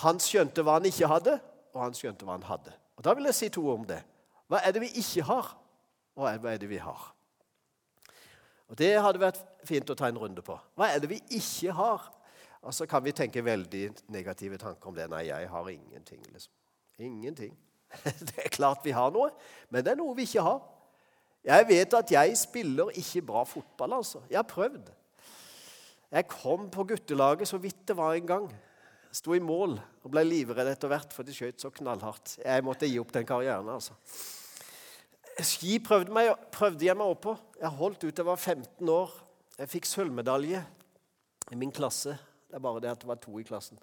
han 0.01 0.21
skjønte 0.23 0.63
hva 0.63 0.77
han 0.77 0.87
ikke 0.87 1.09
hadde, 1.11 1.35
og 1.75 1.81
han 1.83 1.95
skjønte 1.95 2.27
hva 2.27 2.37
han 2.37 2.47
hadde. 2.47 2.73
Og 2.95 3.03
Da 3.03 3.15
vil 3.17 3.27
jeg 3.27 3.35
si 3.35 3.49
to 3.51 3.65
om 3.73 3.83
det. 3.87 3.99
Hva 4.51 4.61
er 4.63 4.75
det 4.75 4.83
vi 4.83 4.91
ikke 5.01 5.25
har, 5.27 5.51
og 6.15 6.27
hva 6.43 6.53
er 6.53 6.61
det 6.61 6.69
vi 6.71 6.79
har? 6.79 7.09
Og 8.71 8.77
Det 8.79 8.93
hadde 9.03 9.19
vært 9.19 9.41
fint 9.67 9.89
å 9.91 9.95
ta 9.99 10.07
en 10.07 10.19
runde 10.19 10.43
på. 10.45 10.55
Hva 10.79 10.87
er 10.93 11.03
det 11.03 11.09
vi 11.11 11.19
ikke 11.35 11.75
har? 11.75 12.07
Og 12.61 12.73
så 12.75 12.85
kan 12.87 13.03
vi 13.03 13.11
tenke 13.11 13.43
veldig 13.43 13.89
negative 14.13 14.57
tanker 14.61 14.91
om 14.91 14.95
det. 14.95 15.09
Nei, 15.11 15.25
jeg 15.27 15.49
har 15.49 15.69
ingenting. 15.69 16.23
liksom. 16.31 16.53
Ingenting. 16.99 17.57
Det 18.27 18.37
er 18.45 18.53
klart 18.53 18.85
vi 18.85 18.93
har 18.95 19.11
noe, 19.11 19.33
men 19.69 19.83
det 19.83 19.91
er 19.91 19.97
noe 19.99 20.15
vi 20.15 20.23
ikke 20.23 20.45
har. 20.45 20.61
Jeg 21.45 21.65
vet 21.67 21.93
at 21.97 22.11
jeg 22.13 22.35
spiller 22.37 22.91
ikke 23.01 23.23
bra 23.25 23.43
fotball, 23.49 23.97
altså. 23.97 24.21
Jeg 24.29 24.37
har 24.37 24.47
prøvd. 24.49 24.91
Jeg 26.11 26.27
kom 26.27 26.67
på 26.69 26.83
guttelaget 26.83 27.47
så 27.47 27.57
vidt 27.57 27.87
det 27.87 27.97
var 27.97 28.13
en 28.13 28.27
gang. 28.27 28.51
Sto 29.11 29.33
i 29.35 29.43
mål 29.43 29.77
og 29.79 30.11
ble 30.11 30.23
livredd 30.27 30.69
etter 30.71 30.91
hvert, 30.91 31.13
for 31.15 31.27
de 31.27 31.33
skjøt 31.35 31.63
så 31.63 31.71
knallhardt. 31.73 32.37
Jeg 32.43 32.63
måtte 32.63 32.87
gi 32.87 32.99
opp 33.01 33.11
den 33.15 33.27
karrieren. 33.27 33.69
altså. 33.69 33.97
Ski 35.41 35.79
prøvde, 35.83 36.13
meg, 36.13 36.31
prøvde 36.53 36.85
jeg 36.85 36.97
meg 36.97 37.11
opp 37.11 37.23
på. 37.25 37.35
Jeg 37.59 37.77
holdt 37.79 38.03
ut 38.03 38.09
til 38.13 38.21
jeg 38.21 38.29
var 38.29 38.39
15 38.39 38.89
år. 38.93 39.15
Jeg 39.57 39.71
fikk 39.71 39.89
sølvmedalje 39.89 40.61
i 41.51 41.59
min 41.59 41.71
klasse. 41.71 42.17
Det 42.47 42.59
er 42.59 42.63
bare 42.63 42.83
det 42.83 42.91
at 42.91 43.01
det 43.01 43.09
var 43.09 43.19
to 43.23 43.39
i 43.39 43.47
klassen. 43.47 43.79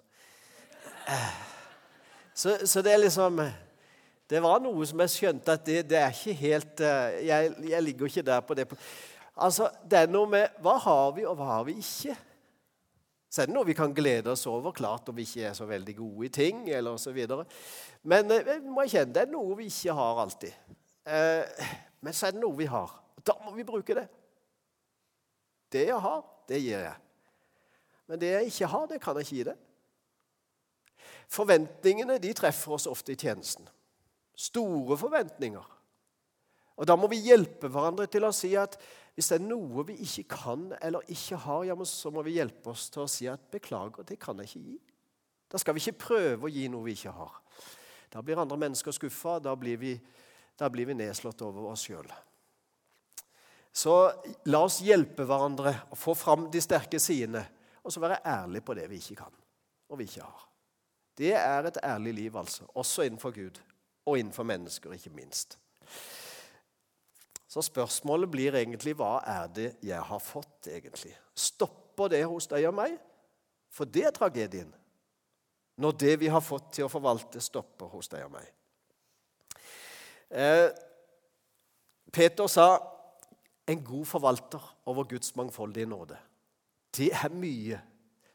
Så, 2.33 2.55
så 2.65 2.81
det 2.85 2.93
er 2.93 3.01
liksom 3.01 3.41
Det 4.29 4.41
var 4.45 4.59
noe 4.61 4.85
som 4.85 5.01
jeg 5.01 5.13
skjønte 5.15 5.53
at 5.57 5.65
det, 5.65 5.79
det 5.89 5.97
er 5.97 6.13
ikke 6.13 6.33
helt 6.37 6.81
eh, 6.85 7.21
jeg, 7.25 7.53
jeg, 7.71 7.83
ligger 7.83 8.11
ikke 8.11 8.25
der 8.27 8.41
på 8.45 8.57
det. 8.57 8.67
Altså, 9.35 9.69
Det 9.89 10.03
er 10.03 10.11
noe 10.11 10.29
med 10.29 10.59
hva 10.61 10.75
har 10.83 11.15
vi, 11.15 11.25
og 11.25 11.39
hva 11.39 11.47
har 11.55 11.63
vi 11.65 11.79
ikke? 11.81 12.13
Så 13.29 13.41
er 13.41 13.49
det 13.49 13.55
noe 13.55 13.65
vi 13.65 13.77
kan 13.77 13.93
glede 13.93 14.29
oss 14.33 14.45
over, 14.49 14.73
klart 14.73 15.09
om 15.09 15.17
vi 15.17 15.25
ikke 15.25 15.47
er 15.49 15.55
så 15.57 15.65
veldig 15.69 15.95
gode 15.97 16.25
i 16.25 16.29
ting. 16.33 16.69
eller 16.69 16.97
så 16.97 17.11
videre. 17.11 17.45
Men 18.03 18.29
vi 18.29 18.59
må 18.69 18.85
jeg 18.85 18.95
kjenne, 18.97 19.13
det 19.13 19.23
er 19.25 19.33
noe 19.33 19.57
vi 19.57 19.69
ikke 19.69 19.97
har 19.97 20.21
alltid. 20.21 20.53
Eh, 21.05 21.73
men 22.01 22.13
så 22.13 22.27
er 22.27 22.37
det 22.37 22.41
noe 22.41 22.57
vi 22.57 22.69
har. 22.69 22.93
Da 23.25 23.33
må 23.45 23.55
vi 23.57 23.65
bruke 23.65 23.97
det. 23.97 24.05
Det 25.71 25.87
jeg 25.87 26.01
har, 26.01 26.21
det 26.49 26.61
gir 26.61 26.85
jeg. 26.85 26.95
Men 28.09 28.21
det 28.21 28.31
jeg 28.33 28.53
ikke 28.53 28.71
har, 28.73 28.85
det 28.89 29.01
kan 29.01 29.17
jeg 29.17 29.25
ikke 29.25 29.35
gi 29.41 29.49
det. 29.49 29.57
Forventningene 31.29 32.17
de 32.21 32.33
treffer 32.33 32.77
oss 32.77 32.89
ofte 32.89 33.13
i 33.13 33.19
tjenesten. 33.19 33.69
Store 34.39 34.97
forventninger. 34.97 35.75
Og 36.79 36.87
Da 36.87 36.95
må 36.95 37.09
vi 37.11 37.19
hjelpe 37.19 37.67
hverandre 37.67 38.07
til 38.07 38.23
å 38.23 38.31
si 38.35 38.53
at 38.55 38.77
hvis 39.15 39.33
det 39.33 39.39
er 39.41 39.49
noe 39.49 39.83
vi 39.89 39.97
ikke 40.05 40.23
kan 40.31 40.69
eller 40.79 41.03
ikke 41.11 41.35
har, 41.43 41.65
ja, 41.67 41.75
så 41.83 42.11
må 42.11 42.23
vi 42.23 42.37
hjelpe 42.37 42.71
oss 42.71 42.87
til 42.89 43.03
å 43.03 43.09
si 43.11 43.27
at 43.27 43.51
'beklager, 43.51 44.05
det 44.07 44.19
kan 44.19 44.37
jeg 44.39 44.47
ikke 44.47 44.63
gi'. 44.63 44.79
Da 45.51 45.57
skal 45.57 45.73
vi 45.73 45.81
ikke 45.83 46.05
prøve 46.05 46.47
å 46.47 46.53
gi 46.53 46.67
noe 46.69 46.85
vi 46.85 46.93
ikke 46.95 47.11
har. 47.11 47.35
Da 48.09 48.21
blir 48.21 48.39
andre 48.39 48.57
mennesker 48.57 48.91
skuffa. 48.91 49.39
Da, 49.39 49.55
da, 49.55 50.69
blir 50.69 50.85
vi 50.85 50.93
nedslått 50.93 51.41
over 51.41 51.71
oss 51.71 51.83
sjøl. 51.83 52.07
Så 53.73 54.11
la 54.45 54.63
oss 54.63 54.79
hjelpe 54.81 55.25
hverandre 55.25 55.73
å 55.91 55.95
få 55.95 56.15
fram 56.15 56.49
de 56.51 56.61
sterke 56.61 56.99
sidene, 56.99 57.43
og 57.83 57.91
så 57.91 57.99
være 57.99 58.21
ærlige 58.25 58.65
på 58.65 58.73
det 58.73 58.87
vi 58.89 58.95
ikke 58.95 59.15
kan 59.15 59.35
og 59.89 59.97
vi 59.97 60.05
ikke 60.05 60.21
har. 60.21 60.45
Det 61.17 61.33
er 61.33 61.67
et 61.67 61.77
ærlig 61.83 62.13
liv, 62.13 62.35
altså, 62.37 62.63
også 62.77 63.03
innenfor 63.03 63.33
Gud 63.35 63.59
og 64.09 64.19
innenfor 64.19 64.47
mennesker, 64.47 64.93
ikke 64.95 65.13
minst. 65.13 65.57
Så 67.49 67.63
spørsmålet 67.65 68.29
blir 68.29 68.57
egentlig 68.57 68.93
hva 68.97 69.19
er 69.25 69.47
det 69.53 69.69
jeg 69.85 70.01
har 70.05 70.21
fått, 70.21 70.67
egentlig? 70.69 71.15
Stopper 71.33 72.11
det 72.13 72.21
hos 72.29 72.47
deg 72.51 72.67
og 72.69 72.75
meg? 72.77 72.97
For 73.73 73.89
det 73.89 74.05
er 74.05 74.13
tragedien. 74.13 74.69
Når 75.79 75.95
det 75.97 76.13
vi 76.21 76.29
har 76.29 76.43
fått 76.43 76.73
til 76.75 76.85
å 76.85 76.91
forvalte, 76.91 77.41
stopper 77.41 77.89
hos 77.89 78.11
deg 78.11 78.25
og 78.27 78.33
meg. 78.35 78.49
Eh, 80.29 80.67
Peter 82.13 82.49
sa 82.51 82.67
en 83.69 83.83
god 83.85 84.05
forvalter 84.05 84.65
over 84.89 85.07
Guds 85.09 85.35
mangfoldige 85.37 85.89
nåde. 85.89 86.17
Det 86.97 87.09
er 87.13 87.33
mye. 87.33 87.79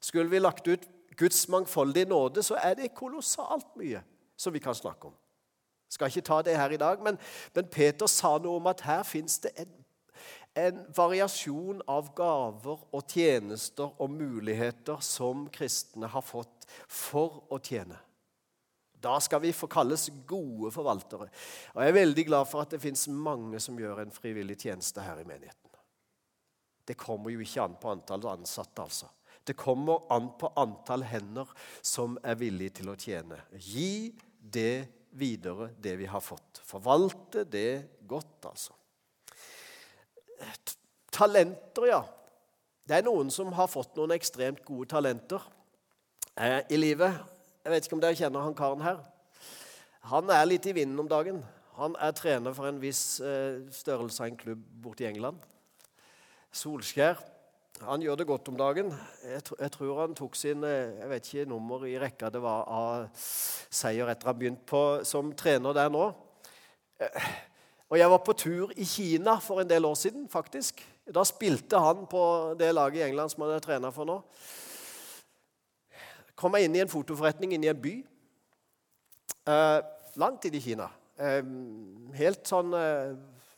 Skulle 0.01 0.31
vi 0.31 0.43
lagt 0.43 0.67
ut 0.69 0.89
Guds 1.17 1.49
mangfoldige 1.49 2.11
nåde, 2.11 2.43
så 2.43 2.59
er 2.59 2.75
det 2.79 2.95
kolossalt 2.95 3.77
mye 3.79 4.03
som 4.37 4.55
vi 4.55 4.63
kan 4.63 4.75
snakke 4.75 5.11
om. 5.11 5.15
Skal 5.95 6.11
ikke 6.11 6.27
ta 6.27 6.41
det 6.43 6.57
her 6.59 6.75
i 6.75 6.81
dag, 6.81 7.03
men, 7.03 7.19
men 7.55 7.71
Peter 7.71 8.11
sa 8.11 8.35
noe 8.43 8.59
om 8.59 8.71
at 8.71 8.83
her 8.87 9.05
fins 9.07 9.39
det 9.45 9.53
en, 9.63 9.77
en 10.59 10.81
variasjon 10.97 11.83
av 11.91 12.11
gaver 12.17 12.83
og 12.95 13.05
tjenester 13.11 13.95
og 14.03 14.11
muligheter 14.11 15.03
som 15.05 15.47
kristne 15.55 16.11
har 16.11 16.25
fått 16.27 16.67
for 16.91 17.45
å 17.55 17.61
tjene. 17.63 18.01
Da 19.05 19.19
skal 19.21 19.43
vi 19.45 19.53
få 19.53 19.69
kalles 19.69 20.09
gode 20.27 20.71
forvaltere. 20.73 21.29
Og 21.75 21.83
Jeg 21.83 21.93
er 21.93 21.99
veldig 21.99 22.25
glad 22.25 22.49
for 22.49 22.65
at 22.65 22.73
det 22.73 22.81
fins 22.81 23.05
mange 23.09 23.61
som 23.61 23.77
gjør 23.79 24.01
en 24.01 24.15
frivillig 24.15 24.57
tjeneste 24.63 25.05
her 25.05 25.21
i 25.21 25.27
menigheten. 25.29 25.61
Det 26.89 26.97
kommer 27.01 27.33
jo 27.33 27.41
ikke 27.45 27.65
an 27.65 27.77
på 27.81 27.93
antall 27.93 28.27
ansatte, 28.33 28.83
altså. 28.83 29.09
Det 29.45 29.57
kommer 29.61 30.07
an 30.13 30.31
på 30.41 30.49
antall 30.57 31.05
hender 31.05 31.51
som 31.85 32.17
er 32.25 32.39
villige 32.41 32.79
til 32.81 32.93
å 32.93 32.97
tjene. 32.97 33.43
Gi 33.61 34.15
det 34.41 34.89
videre 35.15 35.71
det 35.81 35.95
vi 36.01 36.09
har 36.11 36.23
fått. 36.23 36.61
Forvalte 36.67 37.45
det 37.49 38.01
godt, 38.09 38.51
altså. 38.51 38.75
Talenter, 41.15 41.87
ja. 41.89 42.03
Det 42.85 42.99
er 42.99 43.07
noen 43.07 43.31
som 43.33 43.53
har 43.57 43.71
fått 43.71 43.95
noen 43.97 44.13
ekstremt 44.17 44.61
gode 44.67 44.91
talenter 44.91 45.41
eh, 46.37 46.61
i 46.69 46.77
livet. 46.77 47.17
Jeg 47.65 47.73
vet 47.73 47.87
ikke 47.87 47.97
om 47.97 48.03
dere 48.03 48.19
kjenner 48.19 48.45
han 48.45 48.57
karen 48.59 48.83
her. 48.85 48.99
Han 50.11 50.29
er 50.35 50.45
litt 50.51 50.67
i 50.69 50.75
vinden 50.77 51.01
om 51.01 51.09
dagen. 51.09 51.39
Han 51.79 51.97
er 52.03 52.13
trener 52.15 52.53
for 52.55 52.69
en 52.69 52.83
viss 52.83 53.23
eh, 53.25 53.63
størrelse 53.73 54.21
av 54.21 54.29
en 54.29 54.37
klubb 54.39 54.67
borte 54.85 55.07
i 55.07 55.09
England. 55.09 55.41
Solskjær. 56.55 57.23
Han 57.83 58.03
gjør 58.03 58.21
det 58.21 58.27
godt 58.29 58.49
om 58.53 58.57
dagen. 58.57 58.93
Jeg, 59.25 59.43
jeg, 59.59 59.71
tror 59.75 60.01
han 60.05 60.15
tok 60.15 60.37
sin 60.39 60.63
eh, 60.63 60.95
jeg 61.01 61.09
vet 61.11 61.27
ikke 61.27 61.51
nummer 61.51 61.83
i 61.89 61.97
rekka 61.99 62.31
det 62.31 62.39
var 62.43 62.69
av 62.71 63.09
seier 63.19 64.13
etter 64.13 64.31
han 64.31 64.39
begynte 64.39 64.63
på, 64.71 64.83
som 65.03 65.33
trener 65.35 65.75
der 65.75 65.91
nå. 65.91 66.05
Eh, 67.03 67.27
og 67.91 67.99
Jeg 67.99 68.11
var 68.11 68.23
på 68.27 68.37
tur 68.39 68.71
i 68.79 68.87
Kina 68.87 69.37
for 69.43 69.61
en 69.61 69.69
del 69.71 69.85
år 69.85 69.99
siden. 69.99 70.29
faktisk. 70.29 70.85
Da 71.11 71.25
spilte 71.27 71.79
han 71.83 72.07
på 72.07 72.55
det 72.59 72.71
laget 72.75 73.03
i 73.03 73.09
England 73.09 73.35
som 73.35 73.43
han 73.43 73.57
er 73.57 73.67
trener 73.67 73.91
for 73.91 74.07
nå. 74.07 74.21
Kom 76.39 76.55
jeg 76.55 76.65
inn 76.69 76.79
i 76.79 76.83
en 76.83 76.91
fotoforretning 76.91 77.53
inne 77.55 77.67
i 77.67 77.75
en 77.75 77.83
by. 77.83 77.95
Eh, 79.51 79.81
langt 80.17 80.47
inn 80.47 80.55
i 80.55 80.63
Kina. 80.63 80.89
Helt 82.15 82.47
sånn 82.47 82.73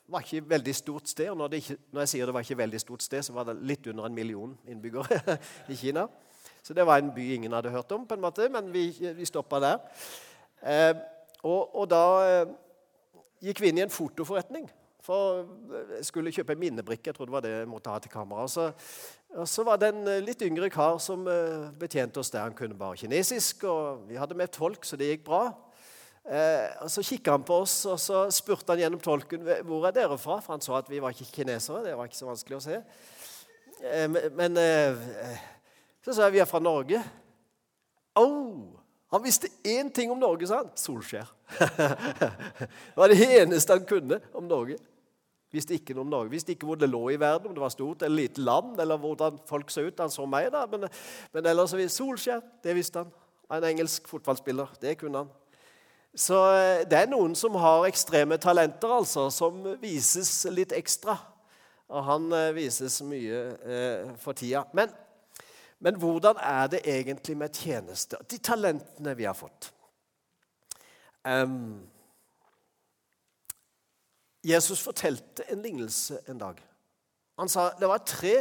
var 0.08 0.22
ikke 0.22 0.38
et 0.38 0.50
veldig 0.50 0.74
stort 0.74 1.08
sted. 1.08 1.30
og 1.30 1.36
når, 1.36 1.58
ikke, 1.58 1.76
når, 1.92 2.00
jeg 2.00 2.08
sier 2.08 2.26
det 2.26 2.34
var 2.34 2.44
ikke 2.44 2.54
et 2.54 2.62
veldig 2.62 2.80
stort 2.80 3.02
sted, 3.02 3.22
så 3.22 3.32
var 3.32 3.48
det 3.48 3.56
litt 3.66 3.86
under 3.86 4.06
en 4.06 4.14
million 4.14 4.54
innbyggere 4.68 5.38
i 5.72 5.76
Kina. 5.76 6.06
Så 6.62 6.74
det 6.74 6.86
var 6.86 6.98
en 6.98 7.12
by 7.14 7.26
ingen 7.34 7.52
hadde 7.52 7.70
hørt 7.70 7.92
om, 7.92 8.06
på 8.06 8.14
en 8.14 8.22
måte, 8.22 8.48
men 8.50 8.72
vi, 8.72 8.88
vi 9.14 9.26
stoppa 9.26 9.60
der. 9.62 9.78
Eh, 10.62 10.94
og, 11.42 11.76
og, 11.76 11.84
da 11.90 12.02
eh, 12.26 12.54
gikk 13.46 13.62
vi 13.62 13.70
inn 13.70 13.78
i 13.78 13.84
en 13.86 13.92
fotoforretning. 13.92 14.66
For 15.06 15.44
jeg 15.94 16.08
skulle 16.08 16.32
kjøpe 16.34 16.56
en 16.56 16.62
minnebrikke. 16.64 17.12
Jeg 17.12 17.14
trodde 17.14 17.30
det 17.30 17.36
var 17.36 17.44
det 17.44 17.52
jeg 17.52 17.68
måtte 17.70 17.92
ha 17.92 18.00
til 18.02 18.10
kamera. 18.10 18.48
Så, 18.50 18.72
og 19.36 19.46
så 19.48 19.62
var 19.66 19.78
det 19.78 19.92
en 19.92 20.08
eh, 20.10 20.24
litt 20.24 20.42
yngre 20.42 20.70
kar 20.72 20.98
som 21.02 21.26
eh, 21.30 21.68
betjente 21.78 22.22
oss 22.22 22.32
der. 22.34 22.48
Han 22.48 22.58
kunne 22.58 22.78
bare 22.78 22.98
kinesisk, 22.98 23.66
og 23.70 24.08
vi 24.08 24.18
hadde 24.18 24.38
med 24.38 24.50
tolk, 24.54 24.86
så 24.86 24.98
det 24.98 25.12
gikk 25.12 25.26
bra. 25.28 25.44
Eh, 26.26 26.82
og 26.82 26.90
Så 26.90 27.04
kikka 27.06 27.36
han 27.36 27.44
på 27.46 27.60
oss 27.62 27.74
og 27.86 28.00
så 28.02 28.24
spurte 28.34 28.72
han 28.72 28.80
gjennom 28.82 29.02
tolken 29.02 29.44
hvor 29.66 29.86
er 29.86 29.94
dere 29.94 30.18
fra. 30.18 30.40
For 30.42 30.56
han 30.56 30.64
så 30.64 30.74
at 30.78 30.90
vi 30.90 31.02
var 31.02 31.14
ikke 31.14 31.38
kinesere. 31.38 31.84
Det 31.86 31.94
var 31.98 32.08
ikke 32.08 32.18
så 32.18 32.30
vanskelig 32.30 32.58
å 32.58 32.64
se. 32.64 32.80
Eh, 33.84 34.18
men 34.34 34.58
eh, 34.58 35.06
så 36.02 36.14
sa 36.14 36.26
jeg 36.26 36.38
vi 36.38 36.42
er 36.42 36.50
fra 36.50 36.62
Norge. 36.62 37.02
Oh, 38.16 38.74
han 39.12 39.22
visste 39.22 39.50
én 39.62 39.90
ting 39.92 40.10
om 40.10 40.18
Norge, 40.18 40.48
sa 40.48 40.64
han. 40.64 40.74
Solskjær. 40.78 41.30
det 42.58 42.96
var 42.96 43.12
det 43.12 43.22
eneste 43.38 43.76
han 43.76 43.86
kunne 43.86 44.18
om 44.34 44.46
Norge. 44.48 44.80
Visste 45.54 45.76
ikke 45.76 45.94
noe 45.94 46.02
om 46.04 46.10
Norge. 46.10 46.32
Visste 46.32 46.56
ikke 46.56 46.66
hvor 46.66 46.78
det 46.80 46.88
lå 46.90 47.04
i 47.14 47.20
verden, 47.20 47.48
om 47.48 47.54
det 47.54 47.62
var 47.62 47.72
stort 47.72 48.02
eller 48.02 48.24
lite 48.24 48.42
land, 48.42 48.80
eller 48.82 48.98
hvordan 48.98 49.38
folk 49.46 49.70
så 49.70 49.86
ut. 49.86 50.02
Han 50.02 50.12
så 50.12 50.26
meg, 50.28 50.50
da. 50.52 50.64
Men, 50.70 50.88
men 51.32 51.50
ellers 51.52 51.76
Solskjær, 51.94 52.42
det 52.66 52.74
visste 52.76 53.04
han. 53.04 53.14
En 53.52 53.68
engelsk 53.68 54.08
fotballspiller. 54.10 54.74
Det 54.82 54.96
kunne 54.98 55.22
han. 55.22 55.34
Så 56.16 56.36
eh, 56.56 56.82
det 56.88 56.96
er 56.96 57.10
noen 57.12 57.34
som 57.36 57.56
har 57.60 57.84
ekstreme 57.88 58.38
talenter, 58.40 58.92
altså, 59.02 59.28
som 59.30 59.60
vises 59.82 60.30
litt 60.48 60.72
ekstra. 60.72 61.18
Og 61.92 62.06
han 62.06 62.30
eh, 62.32 62.54
vises 62.56 63.02
mye 63.06 63.42
eh, 63.60 64.14
for 64.22 64.36
tida. 64.38 64.64
Men, 64.74 64.94
men, 65.78 65.98
hvordan 66.00 66.40
er 66.40 66.72
det 66.72 66.80
egentlig 66.88 67.36
med 67.36 67.52
tjenester? 67.52 68.24
De 68.24 68.40
talentene 68.40 69.14
vi 69.18 69.28
har 69.28 69.36
fått. 69.36 69.70
Um, 71.26 71.84
Jesus 74.46 74.80
fortalte 74.80 75.44
en 75.50 75.62
lignelse 75.62 76.20
en 76.30 76.38
dag. 76.38 76.60
Han 77.36 77.50
sa 77.50 77.72
det 77.76 77.88
var 77.90 78.04
tre 78.06 78.36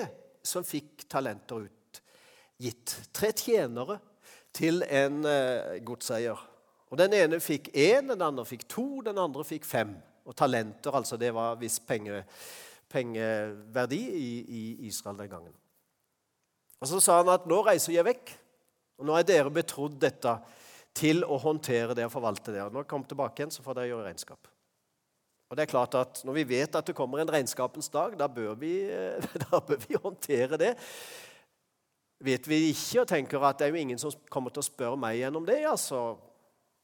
som 0.46 0.64
fikk 0.64 1.08
talenter 1.12 1.66
utgitt. 1.66 2.94
Tre 3.12 3.32
tjenere 3.36 4.00
til 4.56 4.86
en 4.88 5.26
eh, 5.28 5.82
godseier. 5.84 6.40
Og 6.94 6.98
Den 6.98 7.14
ene 7.18 7.40
fikk 7.42 7.72
én, 7.74 8.12
den 8.12 8.22
andre 8.22 8.46
fikk 8.46 8.68
to, 8.70 9.02
den 9.06 9.18
andre 9.18 9.44
fikk 9.44 9.66
fem. 9.66 9.96
Og 10.26 10.36
talenter, 10.38 10.94
altså 10.96 11.18
det 11.18 11.34
var 11.34 11.58
viss 11.62 11.80
penge, 11.80 12.24
pengeverdi 12.90 14.02
i, 14.10 14.32
i, 14.42 14.64
Israel 14.88 15.18
den 15.18 15.30
gangen. 15.30 15.54
Og 16.80 16.88
Så 16.88 17.00
sa 17.02 17.20
han 17.22 17.32
at 17.34 17.48
nå 17.50 17.62
reiser 17.66 17.96
jeg 17.96 18.06
vekk, 18.06 18.34
og 19.00 19.10
nå 19.10 19.16
er 19.18 19.28
dere 19.28 19.54
betrodd 19.54 19.98
dette 20.02 20.38
til 20.96 21.26
å 21.28 21.38
håndtere 21.42 21.96
det 21.98 22.06
og 22.08 22.14
forvalte 22.14 22.54
det. 22.54 22.64
Og 22.64 22.74
når 22.74 22.86
jeg 22.86 22.92
kommer 22.92 23.10
tilbake 23.12 23.42
igjen, 23.42 23.54
så 23.54 23.66
får 23.66 23.80
dere 23.80 23.92
gjøre 23.92 24.08
regnskap. 24.08 24.52
Og 25.50 25.58
det 25.58 25.66
er 25.66 25.70
klart 25.70 25.96
at 26.00 26.24
Når 26.26 26.34
vi 26.40 26.44
vet 26.56 26.76
at 26.76 26.88
det 26.88 26.96
kommer 26.98 27.22
en 27.22 27.30
regnskapens 27.32 27.90
dag, 27.94 28.16
da 28.18 28.28
bør 28.28 28.56
vi, 28.60 28.74
da 29.46 29.60
bør 29.60 29.82
vi 29.84 30.00
håndtere 30.02 30.58
det. 30.58 30.74
Vet 32.26 32.48
vi 32.48 32.70
ikke 32.72 33.04
og 33.04 33.10
tenker 33.12 33.44
at 33.44 33.60
det 33.60 33.68
er 33.68 33.76
jo 33.76 33.84
ingen 33.84 34.00
som 34.00 34.14
kommer 34.32 34.50
til 34.50 34.64
å 34.64 34.70
spørre 34.70 34.98
meg 34.98 35.20
gjennom 35.20 35.46
det, 35.46 35.60
ja, 35.66 35.76
så 35.78 36.16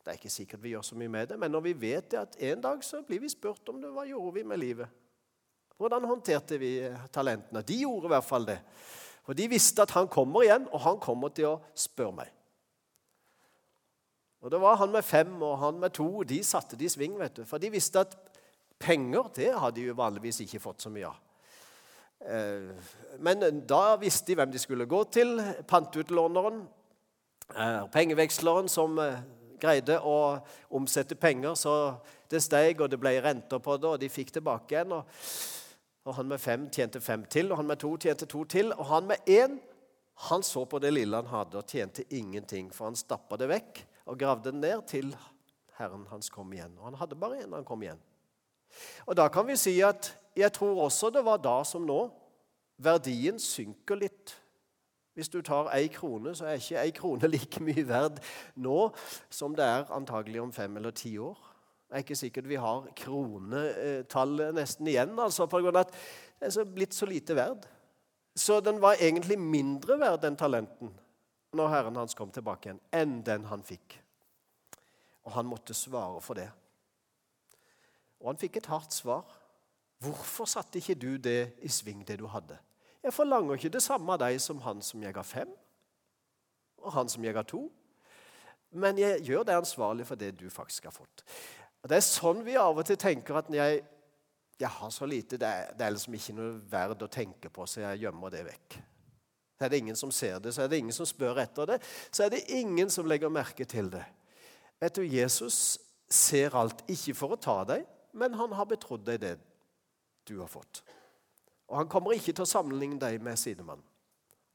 det 0.01 0.11
er 0.11 0.17
ikke 0.17 0.33
sikkert 0.33 0.63
vi 0.63 0.73
gjør 0.73 0.85
så 0.85 0.97
mye 0.97 1.11
med 1.13 1.29
det, 1.29 1.37
men 1.39 1.53
når 1.53 1.63
vi 1.69 1.73
vet 1.77 2.09
det 2.11 2.19
at 2.19 2.35
en 2.51 2.61
dag 2.63 2.83
så 2.83 3.03
blir 3.05 3.21
vi 3.21 3.29
spurt 3.29 3.69
om 3.69 3.79
det, 3.81 3.91
hva 3.93 4.07
gjorde 4.09 4.33
vi 4.39 4.43
med 4.47 4.59
livet? 4.61 4.97
Hvordan 5.77 6.05
håndterte 6.05 6.57
vi 6.61 6.75
talentene? 7.13 7.63
De 7.65 7.79
gjorde 7.81 8.09
i 8.09 8.13
hvert 8.13 8.25
fall 8.25 8.45
det. 8.45 8.59
For 9.25 9.37
de 9.37 9.47
visste 9.49 9.81
at 9.81 9.93
han 9.95 10.09
kommer 10.09 10.45
igjen, 10.45 10.67
og 10.73 10.83
han 10.83 10.99
kommer 11.01 11.33
til 11.33 11.51
å 11.51 11.59
spørre 11.77 12.17
meg. 12.21 12.29
Og 14.41 14.49
det 14.53 14.61
var 14.61 14.79
han 14.81 14.93
med 14.93 15.05
fem 15.05 15.33
og 15.41 15.59
han 15.61 15.79
med 15.81 15.93
to. 15.93 16.23
De 16.25 16.39
satte 16.45 16.77
de 16.77 16.85
i 16.85 16.89
sving, 16.89 17.17
vet 17.19 17.37
du. 17.37 17.43
For 17.45 17.61
de 17.61 17.69
visste 17.73 18.01
at 18.01 18.15
penger 18.81 19.29
det 19.37 19.51
hadde 19.53 19.77
de 19.77 19.89
jo 19.91 19.97
vanligvis 19.97 20.41
ikke 20.45 20.61
fått 20.61 20.85
så 20.85 20.93
mye 20.93 21.09
av. 21.09 21.19
Eh, 22.21 22.71
men 23.21 23.61
da 23.69 23.97
visste 24.01 24.31
de 24.31 24.37
hvem 24.39 24.53
de 24.53 24.61
skulle 24.61 24.89
gå 24.89 25.03
til. 25.13 25.37
Panteutlåneren, 25.69 26.63
eh, 27.53 27.85
pengeveksleren 27.93 28.69
som 28.69 28.97
eh, 29.01 29.21
greide 29.61 29.99
å 30.01 30.17
omsette 30.73 31.15
penger, 31.15 31.55
så 31.55 31.73
det 32.31 32.41
steg, 32.43 32.81
og 32.81 32.89
det 32.91 32.99
ble 33.01 33.13
renter 33.21 33.61
på 33.63 33.77
det, 33.77 33.89
og 33.89 33.99
de 34.01 34.09
fikk 34.11 34.33
tilbake 34.37 34.75
igjen. 34.75 34.95
Og, 34.97 35.25
og 36.07 36.15
Han 36.17 36.31
med 36.31 36.41
fem 36.41 36.69
tjente 36.73 37.01
fem 37.03 37.25
til, 37.29 37.51
og 37.51 37.61
han 37.61 37.69
med 37.69 37.81
to 37.81 37.93
tjente 38.01 38.25
to 38.25 38.43
til. 38.49 38.73
Og 38.73 38.85
han 38.89 39.09
med 39.09 39.29
én 39.29 39.59
han 40.29 40.43
så 40.43 40.65
på 40.65 40.79
det 40.81 40.91
lille 40.93 41.17
han 41.17 41.29
hadde, 41.29 41.57
og 41.57 41.67
tjente 41.67 42.05
ingenting, 42.09 42.71
for 42.73 42.89
han 42.89 42.97
stappa 42.97 43.37
det 43.41 43.49
vekk 43.49 43.83
og 44.05 44.17
gravde 44.19 44.51
det 44.51 44.59
ned 44.59 44.81
til 44.89 45.13
Herren 45.77 46.05
hans 46.11 46.29
kom 46.29 46.51
igjen. 46.53 46.73
Og 46.79 46.89
han 46.89 46.99
hadde 46.99 47.17
bare 47.17 47.41
én 47.41 47.53
han 47.55 47.65
kom 47.65 47.83
igjen. 47.83 48.01
Og 49.07 49.15
Da 49.15 49.27
kan 49.29 49.47
vi 49.47 49.57
si 49.59 49.79
at 49.83 50.13
jeg 50.37 50.51
tror 50.53 50.85
også 50.85 51.09
det 51.11 51.25
var 51.25 51.41
da 51.43 51.61
som 51.67 51.85
nå 51.85 52.05
verdien 52.81 53.39
synker 53.39 53.99
litt 53.99 54.35
hvis 55.21 55.29
du 55.29 55.41
tar 55.45 55.69
ei 55.75 55.85
krone, 55.93 56.33
så 56.33 56.47
er 56.49 56.57
ikke 56.57 56.81
ei 56.81 56.93
krone 56.97 57.29
like 57.29 57.61
mye 57.61 57.83
verd 57.85 58.17
nå 58.57 58.77
som 59.29 59.53
det 59.57 59.67
er 59.67 59.91
antagelig 59.93 60.41
om 60.41 60.53
fem 60.55 60.79
eller 60.81 60.95
ti 60.97 61.13
år. 61.21 61.37
Det 61.85 61.99
er 61.99 62.05
ikke 62.05 62.17
sikkert 62.17 62.47
vi 62.49 62.57
har 62.63 62.87
kronetallet 62.97 64.55
nesten 64.57 64.87
igjen, 64.89 65.13
altså, 65.19 65.45
på 65.51 65.59
grunn 65.61 65.77
av 65.77 65.85
at 65.85 65.93
det 66.41 66.49
er 66.49 66.73
blitt 66.73 66.97
så 66.97 67.05
lite 67.05 67.35
verd. 67.37 67.67
Så 68.33 68.61
den 68.63 68.79
var 68.81 68.97
egentlig 68.97 69.37
mindre 69.37 69.99
verd, 69.99 70.21
den 70.23 70.39
talenten, 70.39 70.89
når 71.53 71.69
Herren 71.69 71.99
hans 71.99 72.15
kom 72.17 72.31
tilbake 72.33 72.69
igjen, 72.69 72.81
enn 72.95 73.19
den 73.27 73.45
han 73.51 73.61
fikk. 73.67 73.99
Og 75.27 75.35
han 75.35 75.45
måtte 75.45 75.75
svare 75.77 76.23
for 76.23 76.39
det. 76.39 76.47
Og 78.23 78.31
han 78.31 78.41
fikk 78.41 78.57
et 78.57 78.71
hardt 78.71 78.95
svar. 78.95 79.27
Hvorfor 80.01 80.49
satte 80.49 80.79
ikke 80.79 80.97
du 80.97 81.11
det 81.21 81.59
i 81.61 81.69
sving, 81.69 82.01
det 82.07 82.17
du 82.23 82.25
hadde? 82.31 82.57
Jeg 83.01 83.13
forlanger 83.13 83.57
ikke 83.57 83.73
det 83.73 83.81
samme 83.83 84.13
av 84.13 84.21
deg 84.21 84.37
som 84.41 84.61
han 84.61 84.81
som 84.85 85.01
jeg 85.01 85.15
har 85.15 85.25
fem, 85.25 85.49
og 86.81 86.93
han 86.93 87.09
som 87.09 87.23
jeg 87.25 87.35
har 87.37 87.47
to. 87.49 87.65
Men 88.71 88.99
jeg 89.01 89.23
gjør 89.27 89.47
deg 89.47 89.57
ansvarlig 89.57 90.05
for 90.07 90.19
det 90.19 90.35
du 90.39 90.47
faktisk 90.49 90.87
har 90.87 90.95
fått. 90.95 91.25
Og 91.81 91.89
Det 91.89 91.97
er 91.97 92.05
sånn 92.05 92.43
vi 92.45 92.55
av 92.61 92.77
og 92.77 92.85
til 92.85 92.99
tenker 93.01 93.41
at 93.41 93.49
jeg, 93.51 93.81
jeg 94.61 94.69
har 94.69 94.93
så 94.93 95.07
lite, 95.09 95.39
det 95.41 95.49
er, 95.49 95.73
det 95.75 95.85
er 95.85 95.95
liksom 95.95 96.15
ikke 96.15 96.37
noe 96.37 96.53
verdt 96.71 97.03
å 97.03 97.09
tenke 97.11 97.49
på, 97.49 97.65
så 97.65 97.81
jeg 97.81 98.03
gjemmer 98.05 98.33
det 98.33 98.45
vekk. 98.47 98.77
Så 99.57 99.65
er 99.65 99.73
det 99.73 99.81
ingen 99.81 99.97
som 99.97 100.13
ser 100.13 100.39
det, 100.41 100.53
så 100.53 100.63
er 100.63 100.69
det 100.69 100.79
ingen 100.81 100.95
som 100.95 101.09
spør 101.09 101.41
etter 101.41 101.73
det, 101.73 101.79
så 102.13 102.25
er 102.25 102.33
det 102.33 102.45
ingen 102.53 102.89
som 102.89 103.09
legger 103.09 103.33
merke 103.33 103.65
til 103.65 103.89
det. 103.93 104.05
Vet 104.81 104.95
du, 104.97 105.03
Jesus 105.05 105.79
ser 106.09 106.55
alt, 106.57 106.85
ikke 106.89 107.13
for 107.17 107.35
å 107.35 107.41
ta 107.41 107.59
deg, 107.69 107.85
men 108.17 108.33
han 108.37 108.53
har 108.57 108.69
betrodd 108.69 109.03
deg 109.07 109.21
det 109.21 109.35
du 110.29 110.39
har 110.39 110.49
fått. 110.49 110.83
Og 111.71 111.77
han 111.79 111.89
kommer 111.89 112.11
ikke 112.11 112.33
til 112.35 112.43
å 112.43 112.51
sammenligne 112.51 112.99
deg 112.99 113.21
med 113.23 113.39
sidemannen. 113.39 113.85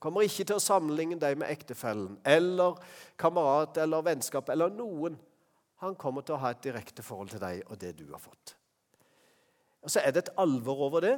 Kommer 0.03 0.27
ikke 0.27 0.45
til 0.45 0.59
å 0.59 0.63
sammenligne 0.63 1.17
deg 1.17 1.39
med 1.41 1.49
ektefellen 1.49 2.19
eller 2.29 2.77
kamerat 3.19 3.79
eller 3.81 4.05
vennskap 4.05 4.53
eller 4.53 4.69
noen. 4.71 5.17
Han 5.81 5.97
kommer 5.97 6.25
til 6.25 6.37
å 6.37 6.43
ha 6.43 6.53
et 6.53 6.61
direkte 6.65 7.05
forhold 7.05 7.33
til 7.33 7.41
deg 7.41 7.63
og 7.71 7.81
det 7.81 7.95
du 7.97 8.05
har 8.11 8.21
fått. 8.21 8.53
Og 9.81 9.91
Så 9.91 10.03
er 10.05 10.13
det 10.13 10.27
et 10.27 10.35
alvor 10.37 10.83
over 10.89 11.01
det, 11.01 11.15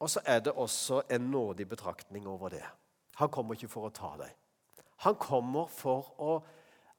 og 0.00 0.10
så 0.10 0.20
er 0.26 0.40
det 0.40 0.52
også 0.52 1.02
en 1.08 1.30
nådig 1.30 1.68
betraktning 1.68 2.26
over 2.28 2.48
det. 2.48 2.64
Han 3.16 3.28
kommer 3.32 3.54
ikke 3.54 3.70
for 3.72 3.88
å 3.88 3.94
ta 3.94 4.10
deg. 4.20 4.32
Han 5.06 5.14
kommer 5.14 5.70
for 5.72 6.12
å 6.20 6.32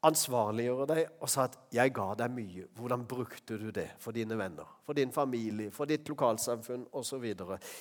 ansvarliggjøre 0.07 0.87
deg 0.89 1.21
og 1.21 1.29
sa 1.29 1.43
at 1.43 1.57
'jeg 1.71 1.93
ga 1.93 2.13
deg 2.13 2.31
mye'. 2.31 2.67
Hvordan 2.75 3.05
brukte 3.05 3.57
du 3.57 3.69
det 3.71 3.91
for 3.99 4.11
dine 4.11 4.37
venner, 4.37 4.79
for 4.85 4.93
din 4.93 5.11
familie, 5.11 5.71
for 5.71 5.85
ditt 5.85 6.09
lokalsamfunn 6.09 6.87
osv.? 6.93 7.35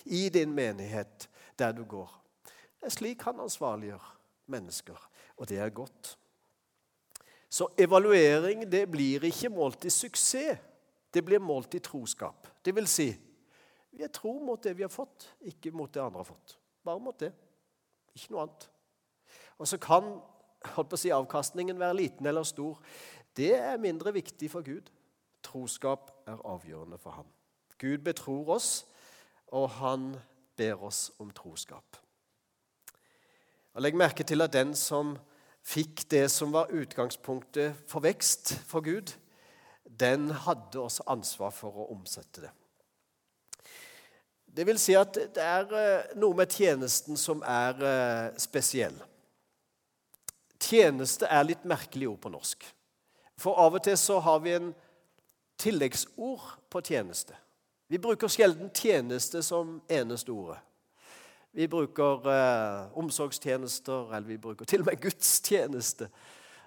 I 0.05 0.29
din 0.29 0.53
menighet 0.53 1.29
der 1.59 1.73
du 1.73 1.85
går. 1.85 2.23
Det 2.81 2.87
er 2.87 2.91
slik 2.91 3.23
han 3.23 3.41
ansvarliggjør 3.41 4.17
mennesker, 4.47 5.11
og 5.37 5.49
det 5.49 5.59
er 5.59 5.69
godt. 5.69 6.19
Så 7.49 7.69
evaluering 7.79 8.73
det 8.73 8.91
blir 8.91 9.25
ikke 9.25 9.49
målt 9.49 9.85
i 9.85 9.91
suksess, 9.91 10.59
det 11.15 11.25
blir 11.25 11.39
målt 11.39 11.75
i 11.75 11.79
troskap. 11.79 12.49
Det 12.65 12.75
vil 12.75 12.87
si, 12.87 13.17
vi 13.93 14.03
er 14.03 14.09
tro 14.13 14.39
mot 14.39 14.63
det 14.63 14.77
vi 14.77 14.83
har 14.83 14.93
fått, 14.93 15.31
ikke 15.41 15.71
mot 15.71 15.95
det 15.95 16.03
andre 16.03 16.19
har 16.19 16.25
fått. 16.25 16.59
Bare 16.85 17.01
mot 17.01 17.19
det. 17.21 17.33
Ikke 18.15 18.35
noe 18.35 18.43
annet. 18.43 18.67
Og 19.59 19.69
så 19.69 19.79
kan 19.81 20.21
holdt 20.75 20.91
på 20.91 20.99
å 20.99 21.01
si, 21.01 21.13
avkastningen 21.15 21.79
være 21.81 21.99
liten 22.01 22.27
eller 22.27 22.47
stor, 22.47 22.81
det 23.37 23.53
er 23.55 23.81
mindre 23.83 24.15
viktig 24.17 24.51
for 24.51 24.67
Gud. 24.67 24.91
Troskap 25.45 26.11
er 26.27 26.41
avgjørende 26.45 26.99
for 26.99 27.19
ham. 27.19 27.29
Gud 27.79 27.99
betror 28.05 28.57
oss, 28.57 28.87
og 29.53 29.69
han 29.79 30.15
ber 30.57 30.83
oss 30.89 31.11
om 31.19 31.31
troskap. 31.31 32.01
Og 33.77 33.83
Legg 33.85 33.97
merke 33.97 34.25
til 34.25 34.41
at 34.41 34.55
den 34.57 34.73
som 34.75 35.19
fikk 35.67 36.07
det 36.11 36.31
som 36.33 36.55
var 36.55 36.73
utgangspunktet 36.73 37.77
for 37.91 38.01
vekst 38.01 38.55
for 38.67 38.81
Gud, 38.81 39.13
den 40.01 40.31
hadde 40.31 40.81
også 40.81 41.05
ansvar 41.13 41.53
for 41.55 41.83
å 41.83 41.91
omsette 41.93 42.47
det. 42.47 42.53
Det 44.57 44.65
vil 44.65 44.79
si 44.81 44.95
at 44.97 45.13
det 45.13 45.43
er 45.43 45.73
eh, 45.77 46.15
noe 46.17 46.37
med 46.39 46.49
tjenesten 46.49 47.19
som 47.21 47.43
er 47.45 47.83
eh, 47.85 48.39
spesiell. 48.41 48.97
Tjeneste 50.61 51.29
er 51.31 51.47
litt 51.47 51.65
merkelig 51.69 52.09
ord 52.09 52.21
på 52.23 52.33
norsk. 52.33 52.67
For 53.41 53.59
av 53.61 53.77
og 53.77 53.85
til 53.85 53.99
så 54.01 54.19
har 54.25 54.41
vi 54.45 54.55
en 54.57 54.71
tilleggsord 55.61 56.47
på 56.73 56.83
tjeneste. 56.85 57.37
Vi 57.89 57.99
bruker 57.99 58.29
sjelden 58.29 58.71
'tjeneste' 58.71 59.43
som 59.43 59.83
eneste 59.89 60.31
ordet. 60.33 60.59
Vi 61.53 61.67
bruker 61.67 62.27
eh, 62.29 62.99
omsorgstjenester, 62.99 64.15
eller 64.15 64.27
vi 64.29 64.37
bruker 64.37 64.65
til 64.65 64.81
og 64.81 64.87
med 64.87 65.01
gudstjeneste. 65.01 66.09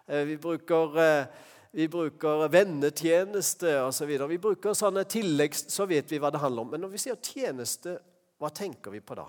Eh, 0.08 0.28
vi 0.28 0.38
bruker 0.38 0.98
eh, 0.98 1.26
vi 1.72 1.88
bruker 1.88 2.48
vennetjeneste 2.50 3.76
osv. 3.84 4.10
Vi 4.30 4.38
bruker 4.42 4.74
sånne 4.74 5.04
tilleggs, 5.06 5.68
så 5.70 5.86
vet 5.86 6.10
vi 6.12 6.18
hva 6.18 6.32
det 6.34 6.42
handler 6.42 6.66
om. 6.66 6.72
Men 6.74 6.82
når 6.82 6.96
vi 6.96 7.02
sier 7.04 7.20
tjeneste, 7.22 8.00
hva 8.42 8.50
tenker 8.50 8.92
vi 8.92 9.04
på 9.06 9.18
da? 9.20 9.28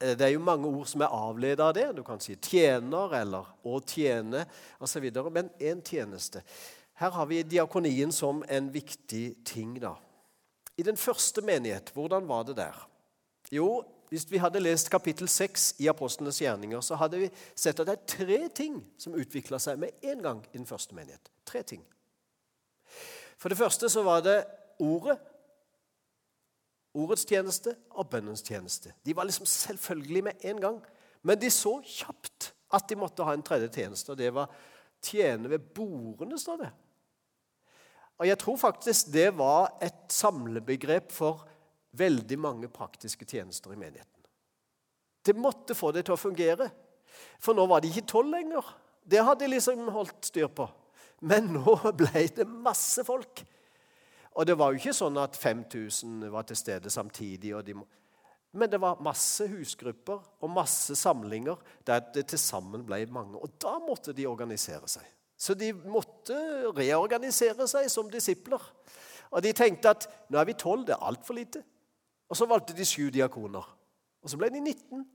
Eh, 0.00 0.16
det 0.16 0.26
er 0.26 0.34
jo 0.34 0.42
mange 0.44 0.68
ord 0.68 0.88
som 0.88 1.04
er 1.04 1.14
avledet 1.14 1.64
av 1.64 1.74
det. 1.76 1.86
Du 1.96 2.02
kan 2.06 2.20
si 2.22 2.36
tjener 2.36 3.14
eller 3.20 3.48
å 3.64 3.80
tjene 3.84 4.46
osv. 4.80 5.08
Men 5.30 5.52
én 5.60 5.82
tjeneste. 5.84 6.42
Her 7.00 7.14
har 7.16 7.28
vi 7.28 7.42
diakonien 7.42 8.12
som 8.12 8.44
en 8.48 8.72
viktig 8.72 9.44
ting. 9.44 9.78
da. 9.80 9.94
I 10.76 10.82
den 10.82 10.96
første 10.96 11.42
menighet, 11.42 11.92
hvordan 11.94 12.28
var 12.28 12.44
det 12.44 12.56
der? 12.56 12.76
Jo, 13.52 13.84
hvis 14.10 14.26
vi 14.30 14.40
hadde 14.42 14.60
lest 14.60 14.90
kapittel 14.90 15.28
6 15.28 15.74
i 15.78 15.88
Apostlenes 15.88 16.40
gjerninger, 16.40 16.80
så 16.80 16.96
hadde 16.98 17.18
vi 17.18 17.30
sett 17.54 17.80
at 17.80 17.86
det 17.86 17.94
er 17.94 18.08
tre 18.16 18.48
ting 18.48 18.80
som 18.98 19.14
utvikla 19.14 19.58
seg 19.62 19.78
med 19.78 20.02
en 20.02 20.22
gang 20.22 20.40
i 20.52 20.58
den 20.58 20.66
første 20.66 20.94
menighet. 20.94 21.30
Tre 21.46 21.62
ting. 21.62 21.84
For 23.38 23.48
det 23.48 23.58
første 23.58 23.88
så 23.88 24.02
var 24.02 24.24
det 24.24 24.44
ordet, 24.80 25.16
ordets 26.96 27.26
tjeneste 27.28 27.74
og 27.94 28.08
bønnens 28.10 28.42
tjeneste. 28.46 28.94
De 29.06 29.14
var 29.16 29.28
liksom 29.28 29.46
selvfølgelig 29.46 30.24
med 30.26 30.44
en 30.50 30.60
gang. 30.62 30.80
Men 31.22 31.38
de 31.40 31.50
så 31.52 31.76
kjapt 31.84 32.52
at 32.74 32.86
de 32.88 32.98
måtte 32.98 33.24
ha 33.26 33.34
en 33.34 33.44
tredje 33.44 33.68
tjeneste, 33.74 34.12
og 34.12 34.18
det 34.18 34.30
var 34.34 34.50
tjene 35.04 35.50
ved 35.50 35.70
bordene, 35.74 36.38
står 36.38 36.64
det. 36.64 36.70
Og 38.20 38.28
jeg 38.28 38.38
tror 38.40 38.58
faktisk 38.60 39.12
det 39.14 39.30
var 39.38 39.72
et 39.82 40.12
samlebegrep 40.12 41.12
for 41.12 41.46
veldig 41.96 42.38
mange 42.38 42.68
praktiske 42.70 43.26
tjenester 43.26 43.72
i 43.72 43.80
menigheten. 43.80 44.20
Det 45.24 45.36
måtte 45.36 45.76
få 45.76 45.90
det 45.92 46.04
til 46.06 46.16
å 46.16 46.20
fungere. 46.20 46.68
For 47.40 47.56
nå 47.56 47.66
var 47.68 47.82
de 47.82 47.90
ikke 47.90 48.08
tolv 48.08 48.32
lenger. 48.32 48.66
Det 49.04 49.24
hadde 49.24 49.44
de 49.44 49.54
liksom 49.54 49.88
holdt 49.92 50.30
styr 50.30 50.48
på. 50.52 50.68
Men 51.26 51.50
nå 51.56 51.74
ble 51.96 52.26
det 52.36 52.46
masse 52.48 53.04
folk. 53.04 53.42
Og 54.38 54.46
det 54.46 54.58
var 54.58 54.70
jo 54.70 54.78
ikke 54.78 54.94
sånn 54.94 55.18
at 55.18 55.36
5000 55.36 56.28
var 56.30 56.46
til 56.46 56.58
stede 56.58 56.90
samtidig. 56.90 57.54
De 57.66 57.74
men 58.52 58.70
det 58.70 58.80
var 58.82 59.02
masse 59.02 59.46
husgrupper 59.46 60.18
og 60.42 60.50
masse 60.50 60.96
samlinger 60.98 61.58
der 61.86 62.02
det 62.14 62.26
til 62.32 62.40
sammen 62.42 62.82
ble 62.86 63.04
mange. 63.14 63.38
Og 63.38 63.52
da 63.62 63.76
måtte 63.82 64.14
de 64.16 64.26
organisere 64.26 64.88
seg. 64.90 65.06
Så 65.40 65.54
de 65.54 65.70
måtte 65.72 66.36
reorganisere 66.76 67.66
seg 67.70 67.86
som 67.90 68.10
disipler. 68.10 68.60
Og 69.30 69.42
de 69.44 69.54
tenkte 69.56 69.94
at 69.94 70.08
nå 70.28 70.40
er 70.40 70.48
vi 70.48 70.58
tolv, 70.58 70.82
det 70.88 70.96
er 70.96 71.06
altfor 71.06 71.38
lite. 71.38 71.62
Og 72.28 72.36
så 72.36 72.48
valgte 72.50 72.74
de 72.76 72.86
sju 72.86 73.08
diakoner. 73.14 73.64
Og 74.20 74.30
så 74.30 74.38
ble 74.38 74.50
de 74.50 74.60
19. 74.60 75.06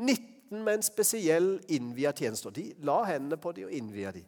19 0.00 0.64
med 0.64 0.78
en 0.78 0.86
spesiell 0.86 1.52
innvia 1.68 2.14
tjeneste. 2.16 2.50
De 2.56 2.70
la 2.88 3.02
hendene 3.10 3.36
på 3.40 3.52
dem 3.52 3.68
og 3.68 3.76
innvia 3.76 4.14
dem. 4.16 4.24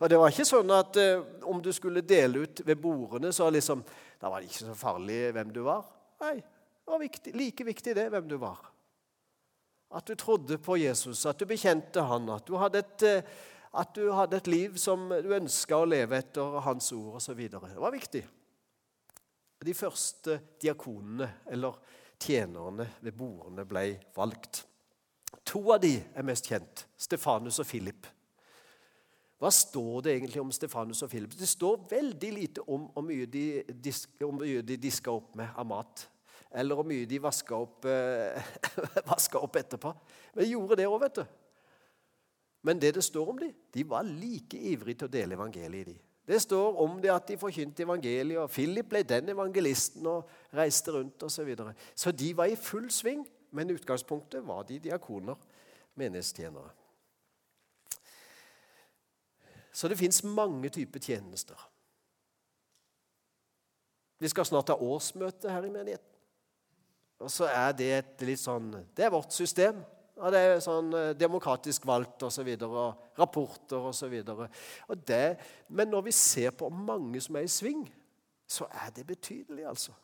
Og 0.00 0.10
Det 0.10 0.18
var 0.18 0.32
ikke 0.32 0.48
sånn 0.48 0.72
at 0.74 0.98
eh, 1.00 1.22
om 1.48 1.62
du 1.62 1.70
skulle 1.74 2.04
dele 2.06 2.44
ut 2.44 2.62
ved 2.66 2.80
bordene, 2.82 3.32
så 3.32 3.50
liksom, 3.50 3.84
da 4.20 4.30
var 4.32 4.42
det 4.42 4.50
ikke 4.50 4.66
så 4.68 4.76
farlig 4.78 5.20
hvem 5.36 5.52
du 5.54 5.62
var. 5.66 5.86
Nei, 6.22 6.36
det 6.38 6.92
var 6.94 7.02
viktig, 7.02 7.34
like 7.38 7.66
viktig 7.66 7.96
det, 7.98 8.08
hvem 8.12 8.28
du 8.30 8.36
var. 8.42 8.60
At 9.92 10.08
du 10.08 10.16
trodde 10.16 10.58
på 10.62 10.78
Jesus, 10.80 11.26
at 11.28 11.40
du 11.40 11.46
bekjente 11.48 12.04
han, 12.08 12.30
at 12.32 12.46
du 12.48 12.56
hadde 12.60 12.82
et, 12.82 13.06
eh, 13.08 13.48
at 13.72 13.94
du 13.96 14.10
hadde 14.12 14.40
et 14.40 14.50
liv 14.52 14.76
som 14.80 15.08
du 15.08 15.30
ønska 15.32 15.78
å 15.80 15.88
leve 15.88 16.18
etter 16.18 16.60
hans 16.66 16.90
ord 16.96 17.20
osv. 17.20 17.40
Det 17.48 17.60
var 17.60 17.94
viktig. 17.94 18.24
De 19.62 19.74
første 19.78 20.40
diakonene, 20.60 21.28
eller 21.54 21.78
tjenerne 22.22 22.88
ved 23.00 23.14
bordene, 23.16 23.64
ble 23.68 23.86
valgt. 24.16 24.64
To 25.48 25.62
av 25.74 25.80
de 25.82 25.94
er 25.98 26.26
mest 26.26 26.48
kjent. 26.50 26.84
Stefanus 26.98 27.60
og 27.62 27.68
Philip. 27.68 28.06
Hva 29.42 29.50
står 29.50 30.04
det 30.06 30.12
egentlig 30.14 30.38
om 30.38 30.52
Stefanus 30.54 31.00
og 31.02 31.10
Philip? 31.10 31.32
Det 31.34 31.48
står 31.50 31.80
veldig 31.90 32.28
lite 32.36 32.62
om 32.70 32.84
hvor 32.94 33.02
mye 33.02 33.26
de, 33.26 33.46
disk, 33.74 34.12
de 34.22 34.76
diska 34.78 35.10
opp 35.10 35.32
med 35.38 35.56
av 35.58 35.66
mat. 35.66 36.04
Eller 36.54 36.78
hvor 36.78 36.86
mye 36.86 37.08
de 37.10 37.18
vaska 37.24 37.56
opp, 37.56 37.88
eh, 37.90 38.52
opp, 39.40 39.56
etterpå. 39.58 39.90
Men 40.34 40.44
de 40.44 40.52
gjorde 40.52 40.76
det 40.78 40.86
òg, 40.86 41.00
vet 41.02 41.18
du. 41.18 41.24
Men 42.62 42.78
det 42.78 42.92
det 42.94 43.02
står 43.02 43.32
om 43.32 43.40
dem, 43.40 43.56
de 43.74 43.84
var 43.90 44.06
like 44.06 44.60
ivrige 44.60 45.00
til 45.00 45.10
å 45.10 45.14
dele 45.16 45.34
evangeliet. 45.34 45.90
de. 45.90 45.96
Det 46.26 46.38
står 46.44 46.78
om 46.84 47.00
det 47.02 47.10
at 47.10 47.26
de 47.26 47.38
forkynte 47.40 47.82
evangeliet, 47.82 48.38
og 48.38 48.50
Philip 48.50 48.86
ble 48.88 49.02
den 49.02 49.32
evangelisten 49.34 50.06
og 50.06 50.30
reiste 50.54 50.94
rundt 50.94 51.22
osv. 51.22 51.34
Så, 51.34 51.44
videre. 51.44 51.74
så 51.94 52.12
de 52.12 52.30
var 52.36 52.46
i 52.46 52.54
full 52.54 52.86
sving, 52.94 53.26
men 53.50 53.74
utgangspunktet 53.74 54.46
var 54.46 54.62
de 54.70 54.78
diakoner, 54.78 55.34
menighetstjenere. 55.98 56.70
Så 59.72 59.88
det 59.88 59.98
fins 59.98 60.20
mange 60.24 60.68
typer 60.72 61.00
tjenester. 61.00 61.58
Vi 64.22 64.30
skal 64.30 64.46
snart 64.46 64.70
ha 64.70 64.76
årsmøte 64.78 65.50
her 65.50 65.64
i 65.66 65.72
menigheten. 65.72 66.08
Og 67.22 67.30
så 67.30 67.48
er 67.50 67.72
det 67.78 67.88
et 67.96 68.24
litt 68.26 68.40
sånn 68.42 68.70
Det 68.94 69.06
er 69.06 69.14
vårt 69.14 69.34
system. 69.34 69.80
Og 70.22 70.30
det 70.34 70.40
er 70.42 70.60
sånn 70.62 70.92
eh, 70.94 71.14
demokratisk 71.18 71.86
valgt 71.88 72.22
osv. 72.26 72.46
Og, 72.52 72.60
så 72.60 72.68
og 72.68 73.18
rapporter 73.18 73.88
osv. 73.88 74.14
Men 75.72 75.90
når 75.90 76.06
vi 76.06 76.14
ser 76.14 76.54
på 76.54 76.68
mange 76.70 77.22
som 77.24 77.38
er 77.38 77.48
i 77.48 77.50
sving, 77.50 77.86
så 78.46 78.68
er 78.68 78.92
det 78.94 79.06
betydelig, 79.08 79.64
altså. 79.66 79.94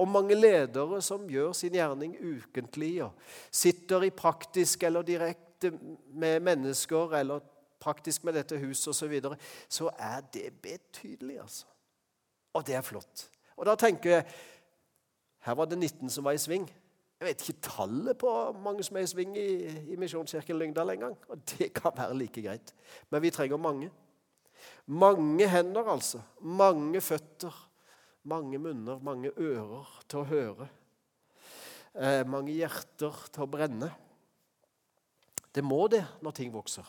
Og 0.00 0.08
mange 0.08 0.34
ledere 0.34 0.98
som 1.04 1.28
gjør 1.28 1.52
sin 1.56 1.76
gjerning 1.76 2.16
ukentlig 2.16 2.94
og 3.04 3.16
sitter 3.52 4.06
i 4.06 4.14
praktisk 4.16 4.82
eller 4.88 5.04
direkte 5.06 5.74
med 5.76 6.40
mennesker 6.40 7.18
eller 7.20 7.44
praktisk 7.80 8.24
med 8.24 8.36
dette 8.36 8.58
huset 8.60 8.92
osv., 8.92 8.98
så, 8.98 9.08
videre, 9.08 9.36
så 9.68 9.90
er 9.98 10.20
det 10.34 10.52
betydelig, 10.62 11.40
altså. 11.40 11.66
Og 12.54 12.66
det 12.66 12.74
er 12.74 12.84
flott. 12.86 13.28
Og 13.56 13.66
da 13.68 13.76
tenker 13.78 14.10
jeg 14.10 14.24
Her 15.40 15.54
var 15.56 15.64
det 15.64 15.78
19 15.78 16.10
som 16.12 16.24
var 16.24 16.36
i 16.36 16.40
sving. 16.40 16.66
Jeg 17.20 17.28
vet 17.28 17.42
ikke 17.48 17.62
tallet 17.64 18.18
på 18.20 18.28
mange 18.60 18.84
som 18.84 18.96
er 18.96 19.06
i 19.06 19.08
sving 19.08 19.38
i, 19.40 19.52
i 19.92 19.96
Misjonskirken 19.96 20.58
Lyngdal 20.58 20.92
engang. 20.92 21.14
Og 21.32 21.40
det 21.52 21.70
kan 21.72 21.94
være 21.96 22.16
like 22.18 22.42
greit. 22.44 22.74
Men 23.10 23.22
vi 23.22 23.30
trenger 23.32 23.56
mange. 23.56 23.88
Mange 24.86 25.48
hender, 25.48 25.88
altså. 25.88 26.20
Mange 26.40 27.00
føtter. 27.00 27.56
Mange 28.22 28.58
munner, 28.58 29.00
mange 29.00 29.32
ører 29.38 29.88
til 30.08 30.20
å 30.20 30.28
høre. 30.28 30.68
Eh, 31.94 32.22
mange 32.28 32.52
hjerter 32.52 33.24
til 33.32 33.46
å 33.46 33.50
brenne. 33.50 33.88
Det 35.50 35.64
må 35.64 35.86
det 35.88 36.04
når 36.20 36.36
ting 36.36 36.52
vokser. 36.52 36.84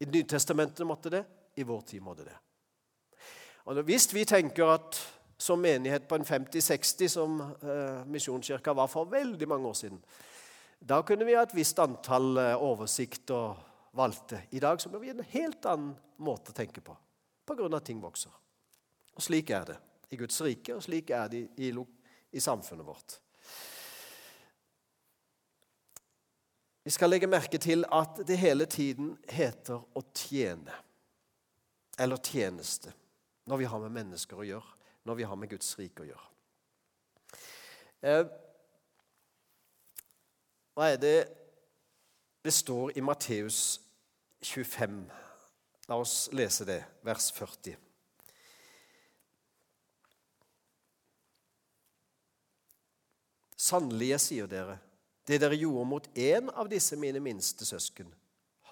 I 0.00 0.06
Nytestamentet 0.06 0.86
måtte 0.86 1.10
det, 1.10 1.24
i 1.58 1.66
vår 1.66 1.80
tid 1.80 2.02
måtte 2.02 2.26
det. 2.28 2.36
Og 3.68 3.82
Hvis 3.84 4.08
vi 4.14 4.24
tenker 4.24 4.70
at 4.72 4.98
som 5.38 5.60
menighet 5.60 6.08
på 6.08 6.14
en 6.18 6.24
50-60, 6.24 7.08
som 7.08 7.40
eh, 7.40 8.06
Misjonskirka 8.06 8.72
var 8.74 8.88
for 8.90 9.06
veldig 9.10 9.48
mange 9.48 9.68
år 9.68 9.74
siden. 9.74 10.00
Da 10.80 11.02
kunne 11.02 11.26
vi 11.26 11.36
ha 11.38 11.44
et 11.46 11.54
visst 11.54 11.78
antall 11.78 12.36
eh, 12.42 12.54
oversikt 12.62 13.30
og 13.30 13.60
valgte. 13.98 14.42
I 14.50 14.62
dag 14.62 14.82
så 14.82 14.90
må 14.90 14.98
vi 14.98 15.12
ha 15.12 15.14
en 15.14 15.30
helt 15.30 15.68
annen 15.70 15.94
måte 16.26 16.50
å 16.50 16.58
tenke 16.58 16.82
på 16.82 16.96
pga. 17.46 17.70
at 17.76 17.86
ting 17.86 18.02
vokser. 18.02 18.34
Og 19.14 19.22
Slik 19.22 19.50
er 19.50 19.64
det 19.70 19.78
i 20.10 20.16
Guds 20.16 20.40
rike, 20.42 20.74
og 20.74 20.82
slik 20.82 21.10
er 21.10 21.28
det 21.28 21.38
i, 21.38 21.68
i, 21.68 21.86
i 22.32 22.40
samfunnet 22.40 22.86
vårt. 22.86 23.18
Vi 26.88 26.92
skal 26.94 27.10
legge 27.12 27.28
merke 27.28 27.58
til 27.60 27.84
at 27.92 28.22
det 28.24 28.38
hele 28.40 28.64
tiden 28.64 29.10
heter 29.28 29.82
å 29.92 30.00
tjene. 30.16 30.72
Eller 32.00 32.16
tjeneste, 32.24 32.94
når 33.44 33.60
vi 33.60 33.66
har 33.68 33.82
med 33.82 33.92
mennesker 33.92 34.40
å 34.40 34.46
gjøre 34.48 34.78
når 35.04 35.18
vi 35.20 35.26
har 35.28 35.36
med 35.36 35.52
Guds 35.52 35.68
rike 35.76 36.06
å 36.06 36.08
gjøre. 36.08 36.24
Eh, 38.08 38.24
hva 40.72 40.88
er 40.94 40.96
det 41.04 41.12
det 42.44 42.56
står 42.56 42.96
i 42.96 43.04
Matteus 43.04 43.60
25? 44.40 44.98
La 45.92 46.00
oss 46.00 46.16
lese 46.32 46.64
det, 46.72 46.80
vers 47.04 47.28
40. 47.36 47.76
Sannelig, 53.68 54.14
jeg 54.14 54.24
sier 54.30 54.52
dere, 54.56 54.80
det 55.28 55.38
dere 55.42 55.58
gjorde 55.60 55.84
mot 55.84 56.08
én 56.16 56.48
av 56.56 56.70
disse 56.70 56.96
mine 56.96 57.20
minste 57.20 57.66
søsken, 57.68 58.08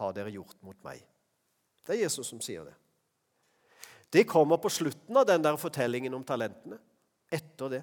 har 0.00 0.16
dere 0.16 0.32
gjort 0.32 0.56
mot 0.64 0.78
meg. 0.84 1.02
Det 1.84 1.94
er 1.94 2.06
Jesus 2.06 2.32
som 2.32 2.40
sier 2.42 2.64
det. 2.64 2.74
Det 4.10 4.24
kommer 4.24 4.56
på 4.56 4.70
slutten 4.72 5.16
av 5.16 5.26
den 5.28 5.42
der 5.44 5.58
fortellingen 5.60 6.14
om 6.16 6.24
talentene. 6.24 6.78
Etter 7.28 7.72
det. 7.72 7.82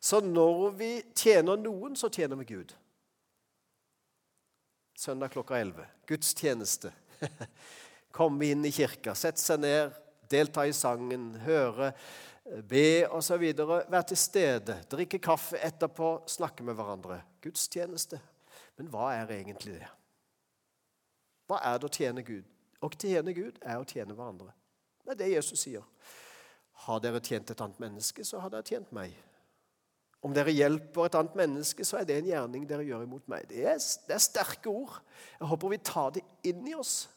Så 0.00 0.20
når 0.24 0.70
vi 0.74 0.90
tjener 1.14 1.60
noen, 1.60 1.94
så 1.96 2.10
tjener 2.10 2.40
vi 2.40 2.48
Gud. 2.56 2.72
Søndag 4.98 5.32
klokka 5.34 5.60
11. 5.60 5.86
Gudstjeneste. 6.08 6.92
Komme 8.16 8.50
inn 8.50 8.64
i 8.66 8.72
kirka, 8.74 9.14
sette 9.16 9.40
seg 9.40 9.62
ned, 9.62 9.94
delta 10.32 10.66
i 10.66 10.74
sangen, 10.76 11.30
høre, 11.46 11.92
be 12.68 13.08
osv. 13.10 13.44
Være 13.88 14.02
til 14.12 14.16
stede, 14.18 14.78
drikke 14.90 15.18
kaffe 15.22 15.60
etterpå, 15.62 16.14
snakke 16.26 16.64
med 16.66 16.74
hverandre. 16.78 17.20
Gudstjeneste. 17.42 18.20
Men 18.78 18.88
hva 18.92 19.12
er 19.16 19.34
egentlig 19.36 19.78
det? 19.80 19.90
Hva 21.50 21.60
er 21.68 21.78
det 21.78 21.88
å 21.88 21.92
tjene 21.92 22.24
Gud? 22.26 22.46
Å 22.82 22.90
tjene 22.96 23.34
Gud 23.36 23.58
er 23.62 23.78
å 23.78 23.86
tjene 23.86 24.14
hverandre. 24.16 24.54
Det 25.02 25.14
er 25.14 25.20
det 25.20 25.34
Jesus 25.34 25.66
sier. 25.66 25.84
Har 26.86 27.02
dere 27.02 27.20
tjent 27.22 27.50
et 27.52 27.60
annet 27.62 27.78
menneske, 27.82 28.24
så 28.26 28.40
har 28.42 28.50
dere 28.50 28.66
tjent 28.66 28.90
meg. 28.94 29.14
Om 30.22 30.34
dere 30.34 30.54
hjelper 30.54 31.08
et 31.08 31.16
annet 31.18 31.34
menneske, 31.38 31.84
så 31.86 31.98
er 31.98 32.06
det 32.06 32.20
en 32.20 32.30
gjerning 32.30 32.66
dere 32.70 32.86
gjør 32.86 33.04
imot 33.06 33.26
meg. 33.30 33.48
Det 33.50 33.64
er, 33.66 33.78
det 34.06 34.16
er 34.16 34.22
sterke 34.22 34.70
ord. 34.70 35.00
Jeg 35.38 35.50
håper 35.50 35.72
vi 35.74 35.80
tar 35.82 36.14
det 36.14 36.22
inn 36.46 36.62
i 36.70 36.76
oss 36.78 37.08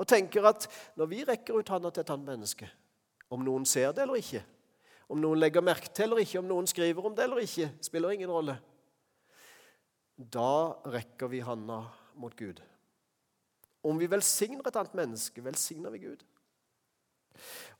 og 0.00 0.08
tenker 0.08 0.46
at 0.48 0.64
når 0.96 1.08
vi 1.10 1.24
rekker 1.28 1.58
ut 1.60 1.68
hånda 1.68 1.90
til 1.92 2.00
et 2.00 2.10
annet 2.14 2.30
menneske, 2.30 2.68
om 3.30 3.44
noen 3.46 3.66
ser 3.68 3.92
det 3.94 4.04
eller 4.04 4.20
ikke, 4.20 4.42
om 5.10 5.20
noen 5.22 5.40
legger 5.40 5.64
merke 5.64 5.90
til 5.94 6.08
eller 6.08 6.22
ikke, 6.22 6.40
om 6.42 6.48
noen 6.50 6.68
skriver 6.70 7.06
om 7.06 7.14
det 7.16 7.26
eller 7.26 7.42
ikke, 7.44 7.70
spiller 7.82 8.14
ingen 8.14 8.30
rolle. 8.30 8.56
Da 10.20 10.76
rekker 10.90 11.30
vi 11.32 11.40
handa 11.44 11.82
mot 12.20 12.34
Gud. 12.36 12.60
Om 13.82 13.96
vi 13.98 14.10
velsigner 14.12 14.66
et 14.68 14.76
annet 14.76 14.98
menneske, 14.98 15.42
velsigner 15.44 15.94
vi 15.94 16.02
Gud. 16.02 16.24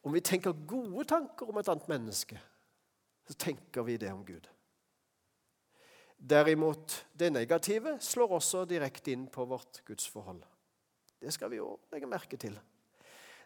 Om 0.03 0.15
vi 0.17 0.23
tenker 0.25 0.57
gode 0.67 1.05
tanker 1.11 1.51
om 1.51 1.59
et 1.61 1.69
annet 1.69 1.91
menneske, 1.91 2.39
så 3.29 3.37
tenker 3.37 3.85
vi 3.85 3.99
det 4.01 4.13
om 4.15 4.25
Gud. 4.25 4.49
Derimot, 6.21 6.95
det 7.17 7.31
negative 7.33 7.95
slår 8.05 8.37
også 8.41 8.65
direkte 8.69 9.13
inn 9.13 9.27
på 9.33 9.45
vårt 9.49 9.83
gudsforhold. 9.89 10.43
Det 11.21 11.33
skal 11.33 11.53
vi 11.53 11.61
jo 11.61 11.75
legge 11.93 12.09
merke 12.09 12.37
til. 12.41 12.57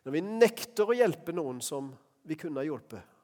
Når 0.05 0.13
vi 0.13 0.23
nekter 0.25 0.91
å 0.91 0.97
hjelpe 0.97 1.33
noen 1.33 1.63
som 1.65 1.89
vi 2.29 2.37
kunne 2.41 2.61
ha 2.61 2.67
hjulpet, 2.67 3.15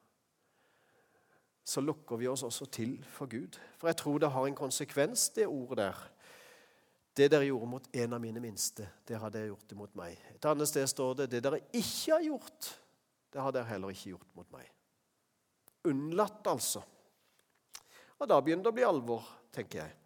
så 1.70 1.82
lukker 1.84 2.18
vi 2.18 2.28
oss 2.28 2.42
også 2.42 2.66
til 2.72 2.96
for 3.12 3.30
Gud. 3.30 3.58
For 3.78 3.90
jeg 3.90 3.98
tror 4.00 4.18
det 4.18 4.32
har 4.32 4.46
en 4.48 4.56
konsekvens, 4.58 5.28
det 5.36 5.46
ordet 5.46 5.84
der. 5.84 6.00
Det 7.16 7.28
dere 7.30 7.46
gjorde 7.46 7.68
mot 7.68 7.86
en 7.92 8.16
av 8.16 8.22
mine 8.22 8.40
minste, 8.42 8.86
det 9.06 9.18
har 9.20 9.32
dere 9.34 9.50
gjort 9.50 9.74
imot 9.74 9.94
meg. 9.98 10.16
Et 10.34 10.46
annet 10.48 10.70
sted 10.70 10.88
står 10.88 11.20
det 11.20 11.28
det 11.34 11.42
dere 11.44 11.60
ikke 11.68 12.14
har 12.14 12.24
gjort, 12.24 12.70
det 13.30 13.42
har 13.44 13.54
dere 13.54 13.68
heller 13.68 13.92
ikke 13.92 14.14
gjort 14.14 14.34
mot 14.38 14.48
meg. 14.54 14.66
Unnlatt, 15.90 16.42
altså. 16.48 16.82
Og 18.20 18.28
da 18.28 18.40
begynner 18.40 18.66
det 18.66 18.72
å 18.72 18.78
bli 18.78 18.86
alvor, 18.88 19.26
tenker 19.52 19.84
jeg. 19.84 19.96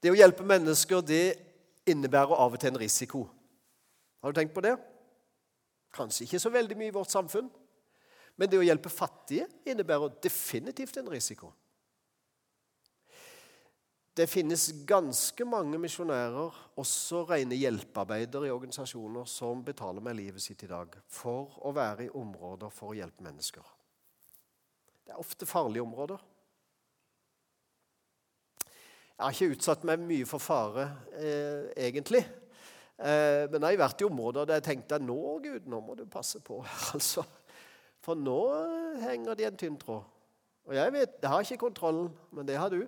Det 0.00 0.12
å 0.12 0.18
hjelpe 0.18 0.44
mennesker 0.46 1.02
det 1.04 1.24
innebærer 1.88 2.36
av 2.36 2.54
og 2.54 2.60
til 2.60 2.74
en 2.74 2.80
risiko. 2.80 3.26
Har 4.20 4.32
du 4.32 4.38
tenkt 4.38 4.54
på 4.54 4.64
det? 4.64 4.76
Kanskje 5.96 6.26
ikke 6.26 6.40
så 6.42 6.52
veldig 6.52 6.76
mye 6.78 6.90
i 6.92 6.96
vårt 6.96 7.12
samfunn. 7.12 7.48
Men 8.36 8.50
det 8.50 8.58
å 8.60 8.66
hjelpe 8.66 8.92
fattige 8.92 9.46
innebærer 9.68 10.18
definitivt 10.24 10.98
en 11.00 11.08
risiko. 11.08 11.52
Det 14.16 14.24
finnes 14.32 14.62
ganske 14.88 15.44
mange 15.44 15.76
misjonærer, 15.80 16.54
også 16.80 17.26
rene 17.28 17.56
hjelpearbeidere 17.58 18.48
i 18.48 18.52
organisasjoner, 18.54 19.26
som 19.28 19.60
betaler 19.64 20.04
med 20.04 20.16
livet 20.16 20.40
sitt 20.40 20.62
i 20.64 20.70
dag 20.70 20.94
for 21.12 21.58
å 21.68 21.72
være 21.76 22.06
i 22.06 22.14
områder 22.16 22.72
for 22.72 22.94
å 22.94 22.96
hjelpe 22.96 23.26
mennesker. 23.26 23.66
Det 25.04 25.12
er 25.12 25.20
ofte 25.20 25.48
farlige 25.48 25.84
områder. 25.84 26.24
Jeg 29.16 29.24
har 29.24 29.36
ikke 29.36 29.52
utsatt 29.52 29.84
meg 29.88 30.00
mye 30.08 30.28
for 30.28 30.40
fare, 30.40 30.88
eh, 31.12 31.68
egentlig. 31.88 32.24
Eh, 32.96 33.44
men 33.52 33.60
jeg 33.60 33.76
har 33.76 33.82
vært 33.82 34.00
i 34.00 34.06
områder 34.08 34.48
der 34.48 34.60
jeg 34.60 34.68
tenkte 34.70 34.98
nå, 35.02 35.18
Gud, 35.44 35.68
nå 35.68 35.80
må 35.84 35.96
du 35.98 36.06
passe 36.08 36.40
på. 36.44 36.62
altså. 36.96 37.26
For 38.04 38.18
nå 38.18 38.40
henger 39.02 39.36
de 39.36 39.48
en 39.48 39.58
tynn 39.60 39.78
tråd. 39.80 40.06
Og 40.66 40.74
jeg 40.74 40.92
vet, 40.94 41.18
jeg 41.22 41.30
har 41.30 41.44
ikke 41.44 41.62
kontrollen, 41.68 42.10
men 42.34 42.46
det 42.48 42.58
har 42.58 42.72
du. 42.72 42.80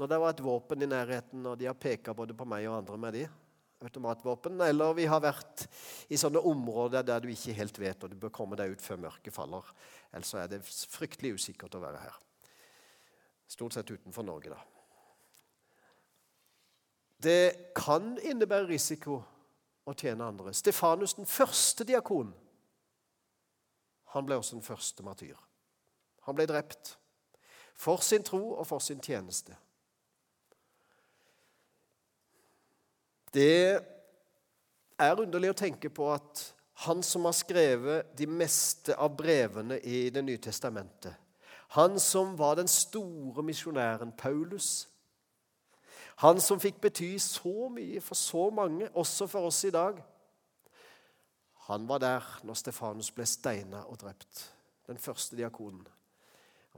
Når 0.00 0.08
det 0.08 0.18
var 0.22 0.32
et 0.32 0.42
våpen 0.44 0.84
i 0.84 0.88
nærheten, 0.88 1.44
og 1.44 1.58
de 1.60 1.68
har 1.68 1.76
peka 1.76 2.14
både 2.16 2.36
på 2.36 2.46
meg 2.48 2.64
og 2.70 2.78
andre 2.78 2.96
med 3.00 3.16
de, 3.18 3.26
automatvåpen, 3.84 4.60
eller 4.64 4.96
vi 4.96 5.06
har 5.08 5.20
vært 5.24 5.66
i 6.12 6.18
sånne 6.20 6.40
områder 6.48 7.04
der 7.04 7.20
du 7.20 7.28
ikke 7.32 7.56
helt 7.56 7.80
vet, 7.80 8.04
og 8.04 8.12
du 8.12 8.16
bør 8.20 8.32
komme 8.32 8.56
deg 8.56 8.72
ut 8.72 8.84
før 8.84 9.02
mørket 9.06 9.34
faller. 9.34 9.68
Ellers 10.12 10.32
er 10.36 10.48
det 10.52 10.62
fryktelig 10.64 11.34
usikkert 11.36 11.76
å 11.76 11.82
være 11.84 12.00
her. 12.06 12.18
Stort 13.50 13.76
sett 13.76 13.92
utenfor 13.92 14.24
Norge, 14.24 14.52
da. 14.54 14.79
Det 17.22 17.74
kan 17.76 18.14
innebære 18.22 18.68
risiko 18.68 19.20
å 19.86 19.94
tjene 19.96 20.24
andre. 20.24 20.54
Stefanus, 20.54 21.14
den 21.14 21.28
første 21.28 21.84
diakon, 21.84 22.32
han 24.14 24.26
ble 24.26 24.38
også 24.40 24.56
den 24.56 24.66
første 24.66 25.04
martyr. 25.06 25.36
Han 26.26 26.36
ble 26.36 26.46
drept 26.48 26.96
for 27.76 28.02
sin 28.04 28.24
tro 28.26 28.54
og 28.56 28.66
for 28.66 28.82
sin 28.82 29.00
tjeneste. 29.00 29.54
Det 33.32 33.78
er 34.98 35.20
underlig 35.22 35.52
å 35.52 35.58
tenke 35.60 35.90
på 35.94 36.08
at 36.12 36.42
han 36.86 37.02
som 37.04 37.28
har 37.28 37.36
skrevet 37.36 38.14
de 38.18 38.26
meste 38.26 38.96
av 38.96 39.12
brevene 39.16 39.78
i 39.84 40.08
Det 40.10 40.22
nye 40.24 40.40
testamentet, 40.40 41.14
han 41.76 42.00
som 42.00 42.34
var 42.38 42.56
den 42.56 42.68
store 42.68 43.44
misjonæren 43.46 44.12
Paulus, 44.18 44.88
han 46.20 46.40
som 46.40 46.60
fikk 46.60 46.80
bety 46.80 47.14
så 47.22 47.68
mye 47.72 48.00
for 48.04 48.18
så 48.18 48.48
mange, 48.52 48.88
også 48.94 49.26
for 49.30 49.48
oss 49.48 49.64
i 49.64 49.72
dag 49.74 50.02
Han 51.70 51.86
var 51.88 51.98
der 52.02 52.24
når 52.42 52.54
Stefanus 52.58 53.12
ble 53.14 53.26
steina 53.26 53.84
og 53.86 54.00
drept, 54.00 54.40
den 54.86 54.98
første 54.98 55.36
diakonen. 55.36 55.86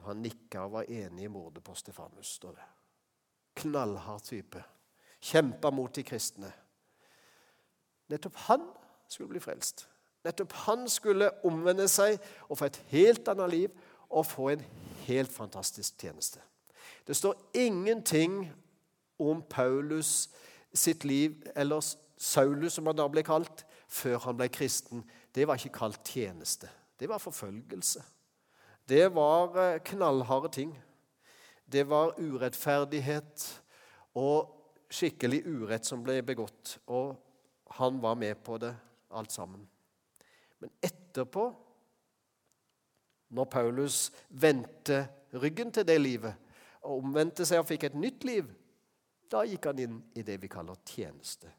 Han 0.04 0.20
nikka 0.20 0.66
og 0.66 0.72
var 0.72 0.90
enig 0.90 1.24
i 1.24 1.30
mordet 1.32 1.62
på 1.64 1.74
Stefanus, 1.74 2.34
står 2.36 2.52
det. 2.58 2.66
Knallhard 3.62 4.20
type 4.26 4.62
kjempa 5.22 5.70
mot 5.70 5.94
de 5.94 6.02
kristne. 6.02 6.50
Nettopp 8.10 8.36
han 8.48 8.64
skulle 9.08 9.30
bli 9.32 9.40
frelst. 9.40 9.86
Nettopp 10.26 10.52
han 10.66 10.88
skulle 10.90 11.30
omvende 11.46 11.88
seg 11.90 12.18
og 12.48 12.58
få 12.58 12.68
et 12.68 12.80
helt 12.92 13.28
annet 13.30 13.52
liv 13.54 13.84
og 14.10 14.26
få 14.26 14.48
en 14.52 14.64
helt 15.06 15.32
fantastisk 15.32 15.98
tjeneste. 15.98 16.42
Det 17.06 17.16
står 17.16 17.38
ingenting 17.54 18.44
om 19.30 19.42
Paulus 19.50 20.30
sitt 20.74 21.04
liv, 21.04 21.36
eller 21.54 21.84
Saulus, 22.16 22.72
som 22.72 22.86
han 22.86 22.96
da 22.96 23.08
ble 23.10 23.24
kalt, 23.26 23.64
før 23.88 24.18
han 24.26 24.38
ble 24.38 24.48
kristen. 24.52 25.02
Det 25.34 25.46
var 25.48 25.60
ikke 25.60 25.78
kalt 25.78 26.08
tjeneste. 26.08 26.70
Det 26.98 27.08
var 27.10 27.20
forfølgelse. 27.22 28.02
Det 28.88 29.14
var 29.14 29.58
eh, 29.60 29.80
knallharde 29.84 30.52
ting. 30.52 30.72
Det 31.72 31.84
var 31.88 32.14
urettferdighet 32.20 33.44
og 34.18 34.52
skikkelig 34.92 35.42
urett 35.48 35.88
som 35.88 36.02
ble 36.04 36.18
begått, 36.26 36.76
og 36.86 37.16
han 37.78 38.00
var 38.02 38.18
med 38.20 38.42
på 38.44 38.58
det 38.60 38.74
alt 39.16 39.32
sammen. 39.32 39.64
Men 40.60 40.70
etterpå, 40.84 41.46
når 43.32 43.44
Paulus 43.44 44.10
vendte 44.28 45.06
ryggen 45.32 45.72
til 45.72 45.86
det 45.88 45.96
livet 46.00 46.34
og 46.82 46.98
omvendte 46.98 47.46
seg 47.48 47.62
og 47.62 47.68
fikk 47.70 47.88
et 47.88 47.96
nytt 47.96 48.26
liv, 48.28 48.50
da 49.32 49.44
gikk 49.48 49.70
han 49.70 49.80
inn 49.80 50.00
i 50.18 50.24
det 50.26 50.36
vi 50.42 50.50
kaller 50.52 50.78
tjeneste. 50.88 51.50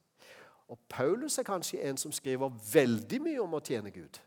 Og 0.72 0.80
Paulus 0.90 1.38
er 1.38 1.48
kanskje 1.48 1.82
en 1.86 1.98
som 2.00 2.14
skriver 2.14 2.54
veldig 2.74 3.20
mye 3.26 3.42
om 3.44 3.58
å 3.58 3.64
tjene 3.64 3.92
Gud. 3.94 4.20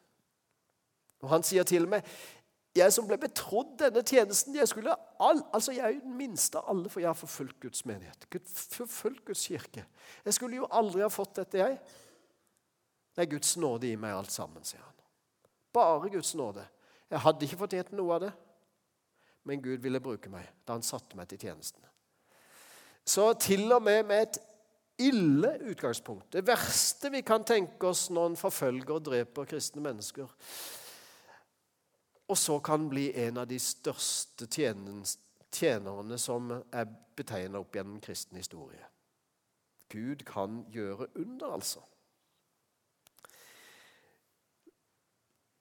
Og 1.24 1.30
Han 1.32 1.46
sier 1.46 1.64
til 1.64 1.86
og 1.86 1.94
med 1.96 2.16
jeg 2.76 2.92
som 2.92 3.06
ble 3.08 3.16
betrodd 3.16 3.70
denne 3.80 4.02
tjenesten 4.04 4.52
jeg, 4.52 4.68
skulle 4.68 4.92
all, 5.22 5.38
altså 5.54 5.72
jeg 5.72 5.84
er 5.86 5.94
jo 5.94 6.02
den 6.02 6.16
minste 6.18 6.60
av 6.60 6.68
alle, 6.74 6.90
for 6.92 7.00
jeg 7.00 7.08
har 7.08 7.16
forfulgt 7.16 7.56
Guds 7.62 7.86
menighet. 7.88 8.26
Forfulgt 8.74 9.24
Guds 9.24 9.46
kirke. 9.48 9.86
Jeg 10.26 10.36
skulle 10.36 10.58
jo 10.58 10.68
aldri 10.68 11.00
ha 11.00 11.08
fått 11.08 11.38
dette, 11.40 11.62
jeg. 11.62 11.78
Det 13.16 13.24
er 13.24 13.30
Guds 13.32 13.54
nåde 13.56 13.88
i 13.88 13.96
meg 13.96 14.12
alt 14.12 14.34
sammen, 14.34 14.64
sier 14.66 14.84
han. 14.84 14.92
Bare 15.72 16.12
Guds 16.12 16.34
nåde. 16.36 16.66
Jeg 17.08 17.22
hadde 17.24 17.48
ikke 17.48 17.62
fortjent 17.62 17.96
noe 17.96 18.18
av 18.18 18.26
det, 18.26 18.32
men 19.48 19.62
Gud 19.64 19.80
ville 19.80 20.02
bruke 20.02 20.28
meg 20.28 20.48
da 20.66 20.76
han 20.76 20.84
satte 20.84 21.16
meg 21.16 21.30
til 21.30 21.46
tjenesten. 21.46 21.85
Så 23.06 23.32
til 23.38 23.72
og 23.72 23.82
med 23.82 24.02
med 24.06 24.22
et 24.22 24.38
ille 24.98 25.52
utgangspunkt, 25.70 26.32
det 26.32 26.46
verste 26.46 27.10
vi 27.12 27.20
kan 27.20 27.44
tenke 27.44 27.86
oss 27.86 28.08
når 28.10 28.32
en 28.32 28.36
forfølger 28.36 28.94
og 28.94 29.04
dreper 29.04 29.44
kristne 29.44 29.82
mennesker, 29.82 30.26
og 32.28 32.38
så 32.38 32.58
kan 32.58 32.88
bli 32.88 33.12
en 33.26 33.38
av 33.38 33.46
de 33.46 33.58
største 33.62 34.48
tjenerne 34.50 36.18
som 36.18 36.50
er 36.50 36.88
betegna 37.16 37.60
opp 37.62 37.76
gjennom 37.76 38.00
kristen 38.02 38.36
historie. 38.36 38.82
Gud 39.88 40.24
kan 40.26 40.64
gjøre 40.74 41.06
under, 41.14 41.52
altså. 41.52 41.80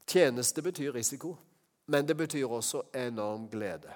Tjeneste 0.08 0.62
betyr 0.62 0.94
risiko, 0.94 1.36
men 1.86 2.08
det 2.08 2.18
betyr 2.18 2.48
også 2.48 2.82
enorm 2.94 3.50
glede. 3.50 3.94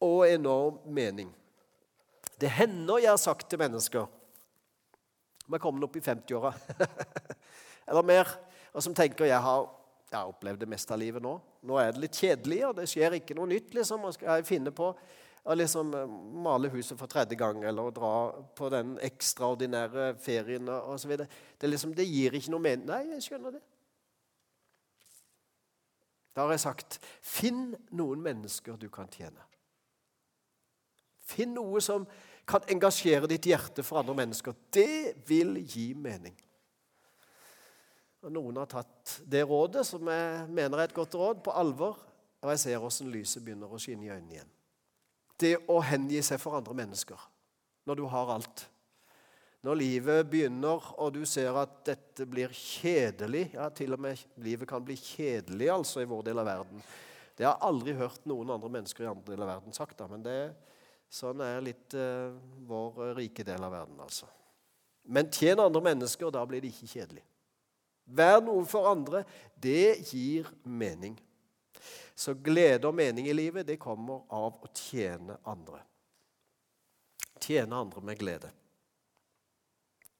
Og 0.00 0.26
enorm 0.30 0.80
mening. 0.90 1.30
Det 2.40 2.50
hender 2.52 3.00
jeg 3.00 3.12
har 3.12 3.20
sagt 3.20 3.48
til 3.50 3.60
mennesker 3.60 4.06
om 5.46 5.54
jeg 5.54 5.62
kommer 5.62 5.86
opp 5.86 5.94
i 5.94 6.02
50-åra, 6.02 6.50
eller 7.88 8.02
mer, 8.02 8.30
og 8.74 8.82
som 8.82 8.94
tenker 8.98 9.28
jeg 9.28 9.38
har, 9.38 9.68
jeg 10.10 10.18
har 10.18 10.32
opplevd 10.32 10.64
det 10.64 10.68
meste 10.72 10.90
av 10.90 10.98
livet 10.98 11.22
nå. 11.22 11.36
Nå 11.66 11.78
er 11.78 11.92
det 11.94 12.02
litt 12.02 12.18
kjedelig, 12.18 12.58
og 12.66 12.74
det 12.80 12.88
skjer 12.90 13.14
ikke 13.20 13.36
noe 13.38 13.46
nytt. 13.52 13.70
liksom, 13.78 14.08
og 14.08 14.16
skal 14.16 14.42
finne 14.46 14.72
på 14.74 14.90
å 15.46 15.54
liksom 15.54 15.94
eh, 15.94 16.18
male 16.42 16.70
huset 16.74 16.98
for 16.98 17.10
tredje 17.10 17.38
gang 17.38 17.62
eller 17.62 17.86
å 17.86 17.94
dra 17.94 18.12
på 18.58 18.70
den 18.74 18.96
ekstraordinære 19.06 20.08
ferien 20.22 20.68
osv. 20.68 21.14
Det, 21.14 21.70
liksom, 21.70 21.94
det 21.94 22.08
gir 22.10 22.34
ikke 22.34 22.54
noe 22.54 22.66
mening. 22.66 22.88
Nei, 22.90 23.04
jeg 23.14 23.28
skjønner 23.28 23.54
det. 23.54 23.62
Da 26.36 26.44
har 26.44 26.52
jeg 26.52 26.66
sagt 26.66 26.98
finn 27.24 27.70
noen 27.96 28.20
mennesker 28.24 28.76
du 28.80 28.90
kan 28.92 29.08
tjene. 29.14 29.46
Finn 31.26 31.54
noe 31.56 31.80
som 31.82 32.04
kan 32.46 32.66
engasjere 32.70 33.28
ditt 33.30 33.48
hjerte 33.50 33.82
for 33.82 34.00
andre 34.00 34.14
mennesker. 34.22 34.54
Det 34.72 35.16
vil 35.26 35.56
gi 35.66 35.90
mening. 35.98 36.36
Og 38.26 38.32
Noen 38.34 38.58
har 38.58 38.68
tatt 38.70 39.18
det 39.26 39.44
rådet, 39.46 39.84
som 39.86 40.06
jeg 40.10 40.46
mener 40.50 40.80
er 40.80 40.88
et 40.88 40.96
godt 40.96 41.14
råd, 41.18 41.42
på 41.46 41.54
alvor. 41.54 41.98
Og 42.42 42.52
jeg 42.52 42.62
ser 42.62 42.80
hvordan 42.82 43.10
lyset 43.14 43.44
begynner 43.44 43.70
å 43.70 43.80
skinne 43.82 44.06
i 44.06 44.12
øynene 44.12 44.38
igjen. 44.38 44.54
Det 45.36 45.52
å 45.70 45.80
hengi 45.84 46.22
seg 46.24 46.40
for 46.40 46.56
andre 46.58 46.74
mennesker 46.78 47.20
når 47.86 47.98
du 48.00 48.06
har 48.10 48.32
alt. 48.34 48.64
Når 49.66 49.78
livet 49.80 50.28
begynner, 50.30 50.84
og 51.02 51.10
du 51.16 51.24
ser 51.26 51.56
at 51.58 51.80
dette 51.88 52.26
blir 52.28 52.52
kjedelig 52.54 53.48
Ja, 53.56 53.66
til 53.74 53.96
og 53.96 54.02
med 54.04 54.20
livet 54.42 54.68
kan 54.70 54.84
bli 54.84 54.94
kjedelig 54.98 55.70
altså 55.72 56.02
i 56.02 56.08
vår 56.08 56.22
del 56.28 56.42
av 56.42 56.46
verden. 56.46 56.82
Det 57.36 57.44
har 57.44 57.56
jeg 57.56 57.68
aldri 57.68 57.94
hørt 57.98 58.28
noen 58.30 58.52
andre 58.54 58.70
mennesker 58.78 59.04
i 59.04 59.10
andre 59.10 59.34
del 59.34 59.42
av 59.44 59.50
verden 59.56 59.74
sagt, 59.76 59.98
da, 59.98 60.06
men 60.08 60.22
det, 60.24 60.38
sånn 61.12 61.40
er 61.44 61.62
litt 61.64 61.94
uh, 61.96 62.34
vår 62.66 63.14
rike 63.18 63.44
del 63.46 63.62
av 63.62 63.72
verden, 63.74 64.00
altså. 64.02 64.28
Men 65.06 65.30
tjen 65.30 65.62
andre 65.62 65.82
mennesker, 65.86 66.32
da 66.34 66.42
blir 66.48 66.62
det 66.62 66.72
ikke 66.72 66.90
kjedelig. 66.90 67.22
Vær 68.06 68.40
noe 68.42 68.64
for 68.66 68.88
andre. 68.90 69.22
Det 69.54 69.98
gir 70.10 70.48
mening. 70.62 71.16
Så 72.16 72.34
glede 72.34 72.88
og 72.88 72.96
mening 72.96 73.28
i 73.28 73.34
livet 73.34 73.66
det 73.68 73.78
kommer 73.82 74.24
av 74.32 74.56
å 74.62 74.70
tjene 74.74 75.38
andre. 75.46 75.82
Tjene 77.42 77.82
andre 77.82 78.02
med 78.02 78.18
glede. 78.18 78.50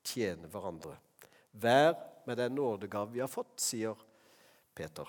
Tjene 0.07 0.51
hverandre. 0.53 0.97
Vær 1.57 1.95
med 2.27 2.39
den 2.39 2.55
nådegave 2.59 3.15
vi 3.15 3.23
har 3.23 3.31
fått, 3.33 3.57
sier 3.63 3.97
Peter. 4.77 5.09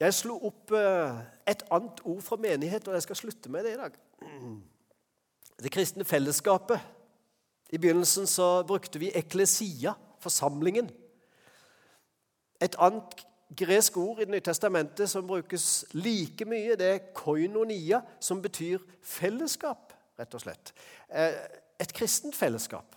Jeg 0.00 0.14
slo 0.16 0.38
opp 0.48 0.72
eh, 0.72 1.16
et 1.52 1.62
annet 1.70 1.98
ord 2.08 2.22
fra 2.24 2.38
menighet, 2.40 2.86
og 2.88 2.94
jeg 2.96 3.04
skal 3.04 3.18
slutte 3.18 3.50
med 3.52 3.66
det 3.66 3.74
i 3.74 3.80
dag. 3.80 3.96
Det 5.60 5.72
kristne 5.72 6.04
fellesskapet. 6.08 6.80
I 7.70 7.78
begynnelsen 7.78 8.26
så 8.26 8.62
brukte 8.66 8.98
vi 8.98 9.10
eklesia, 9.14 9.92
forsamlingen. 10.20 10.88
Et 12.60 12.76
annet 12.78 13.26
gresk 13.56 13.96
ord 13.96 14.18
i 14.20 14.24
Det 14.24 14.30
nye 14.30 14.40
testamentet 14.40 15.10
som 15.10 15.26
brukes 15.26 15.84
like 15.92 16.44
mye, 16.44 16.76
det 16.76 16.86
er 16.86 17.12
koinonia, 17.14 18.00
som 18.20 18.42
betyr 18.42 18.80
fellesskap, 19.02 19.92
rett 20.18 20.34
og 20.34 20.40
slett. 20.40 20.72
Eh, 21.12 21.36
et 21.80 21.92
kristent 21.92 22.36
fellesskap. 22.36 22.96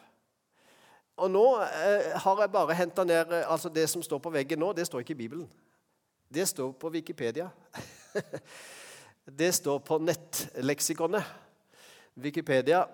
Og 1.18 1.32
nå 1.32 1.46
eh, 1.62 2.16
har 2.16 2.42
jeg 2.42 2.52
bare 2.52 2.74
henta 2.80 3.04
ned 3.04 3.36
altså 3.44 3.70
Det 3.70 3.90
som 3.90 4.02
står 4.04 4.18
på 4.24 4.30
veggen 4.30 4.60
nå, 4.60 4.72
det 4.74 4.88
står 4.88 5.04
ikke 5.04 5.18
i 5.20 5.22
Bibelen. 5.26 5.50
Det 6.34 6.46
står 6.50 6.72
på 6.74 6.90
Wikipedia. 6.90 7.50
det 9.26 9.52
står 9.54 9.80
på 9.80 10.00
nettleksikonet. 10.02 11.24
Wikipedia. 12.14 12.88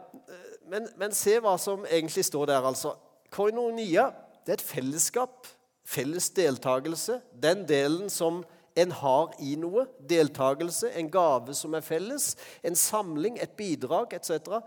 Men, 0.67 0.89
men, 0.97 1.15
se 1.15 1.37
hva 1.39 1.53
som 1.57 1.85
egentlig 1.87 2.25
står 2.27 2.49
der, 2.51 2.67
altså. 2.67 2.97
Koinonia 3.31 4.09
det 4.43 4.55
er 4.55 4.57
et 4.57 4.65
fellesskap 4.65 5.47
felles 5.87 6.29
deltakelse, 6.35 7.19
den 7.33 7.63
delen 7.69 8.09
som 8.11 8.43
en 8.79 8.91
har 8.91 9.31
i 9.41 9.55
noe, 9.59 9.85
deltakelse, 10.09 10.91
en 10.99 11.09
gave 11.11 11.55
som 11.57 11.73
er 11.77 11.85
felles, 11.85 12.33
en 12.63 12.75
samling, 12.77 13.39
et 13.39 13.55
bidrag 13.57 14.13
etc., 14.19 14.59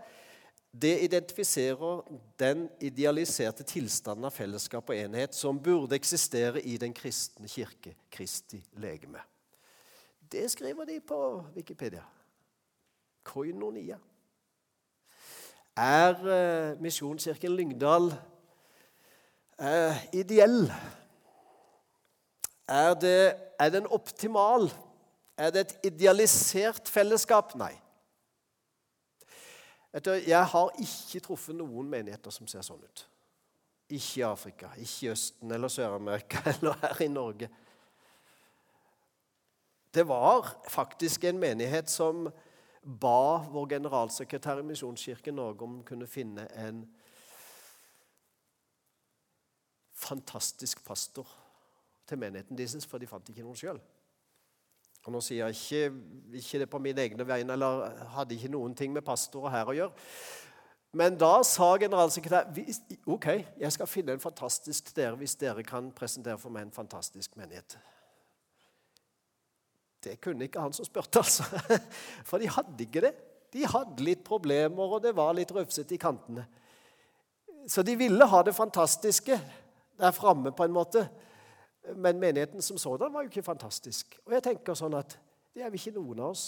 det 0.81 1.03
identifiserer 1.03 2.01
den 2.39 2.69
idealiserte 2.81 3.63
tilstanden 3.63 4.25
av 4.25 4.33
fellesskap 4.33 4.89
og 4.89 4.97
enhet 4.97 5.35
som 5.37 5.59
burde 5.61 5.95
eksistere 5.95 6.61
i 6.61 6.77
den 6.81 6.95
kristne 6.97 7.47
kirke, 7.47 7.93
Kristi 8.11 8.57
legeme. 8.81 9.21
Det 10.31 10.49
skriver 10.51 10.85
de 10.89 10.99
på 10.99 11.19
Wikipedia. 11.55 12.01
Koinonia. 13.23 13.99
Er 15.77 16.17
eh, 16.29 16.81
Misjonskirken 16.81 17.53
Lyngdal 17.55 18.09
eh, 19.59 20.03
ideell? 20.13 20.73
Er, 22.67 22.93
det, 22.93 23.35
er 23.59 23.69
den 23.69 23.87
optimal? 23.87 24.71
Er 25.37 25.49
det 25.49 25.67
et 25.67 25.77
idealisert 25.93 26.89
fellesskap? 26.89 27.53
Nei. 27.55 27.82
Jeg 29.93 30.45
har 30.49 30.71
ikke 30.81 31.21
truffet 31.21 31.55
noen 31.55 31.89
menigheter 31.89 32.33
som 32.33 32.47
ser 32.49 32.65
sånn 32.65 32.81
ut. 32.81 33.03
Ikke 33.93 34.23
i 34.23 34.25
Afrika, 34.25 34.71
ikke 34.79 35.05
i 35.05 35.11
Østen 35.13 35.53
eller 35.53 35.69
Sør-Amerika 35.69 36.41
eller 36.55 36.79
her 36.81 37.03
i 37.05 37.11
Norge. 37.11 37.49
Det 39.93 40.07
var 40.09 40.49
faktisk 40.73 41.27
en 41.29 41.37
menighet 41.37 41.91
som 41.93 42.25
ba 42.83 43.43
vår 43.53 43.69
generalsekretær 43.75 44.63
i 44.63 44.65
Misjonskirken 44.65 45.37
Norge 45.37 45.67
om 45.67 45.79
å 45.79 45.87
kunne 45.87 46.09
finne 46.09 46.47
en 46.57 46.81
fantastisk 50.03 50.81
pastor 50.83 51.29
til 52.09 52.19
menigheten 52.19 52.57
deres, 52.57 52.87
for 52.89 52.99
de 52.99 53.07
fant 53.07 53.29
ikke 53.29 53.45
noen 53.45 53.59
sjøl. 53.59 53.79
Og 55.03 55.11
Nå 55.11 55.19
sier 55.23 55.43
jeg 55.43 55.57
ikke, 55.57 55.95
ikke, 56.39 56.59
det 56.61 56.69
på 56.71 56.79
mine 56.79 57.03
egne 57.03 57.27
vegne, 57.27 57.57
eller 57.57 58.05
hadde 58.15 58.37
ikke 58.37 58.53
noen 58.53 58.75
ting 58.77 58.93
med 58.95 59.03
pastorer 59.03 59.51
her 59.51 59.71
å 59.71 59.75
gjøre. 59.75 60.07
Men 60.93 61.17
da 61.17 61.39
sa 61.47 61.71
generalsekretær 61.81 62.53
ok, 63.09 63.27
jeg 63.59 63.73
skal 63.73 63.89
finne 63.89 64.13
en 64.13 64.21
fantastisk 64.21 64.93
dere 64.95 65.17
hvis 65.17 65.33
dere 65.41 65.65
kan 65.65 65.89
presentere 65.95 66.37
for 66.37 66.53
meg 66.53 66.67
en 66.67 66.75
fantastisk 66.75 67.33
menighet. 67.39 67.75
Det 70.03 70.19
kunne 70.21 70.45
ikke 70.45 70.61
han 70.61 70.75
som 70.75 70.85
spurte, 70.85 71.23
altså. 71.23 71.47
For 72.27 72.41
de 72.41 72.51
hadde 72.51 72.83
ikke 72.83 73.05
det. 73.05 73.13
De 73.55 73.63
hadde 73.69 74.03
litt 74.03 74.23
problemer, 74.27 74.83
og 74.83 75.03
det 75.03 75.13
var 75.15 75.31
litt 75.37 75.51
rufsete 75.55 75.95
i 75.95 76.01
kantene. 76.01 76.43
Så 77.71 77.85
de 77.87 77.95
ville 77.95 78.27
ha 78.27 78.41
det 78.43 78.55
fantastiske 78.55 79.37
der 79.99 80.15
framme, 80.15 80.51
på 80.51 80.65
en 80.65 80.75
måte. 80.75 81.05
Men 81.95 82.19
menigheten 82.19 82.61
som 82.61 82.77
sådan 82.77 83.13
var 83.13 83.25
jo 83.25 83.31
ikke 83.31 83.43
fantastisk. 83.43 84.19
Og 84.25 84.33
jeg 84.37 84.43
tenker 84.45 84.77
sånn 84.77 84.95
at 84.95 85.17
det 85.53 85.65
er 85.65 85.71
vi 85.73 85.81
ikke 85.81 85.97
noen 85.97 86.21
av 86.23 86.31
oss. 86.33 86.45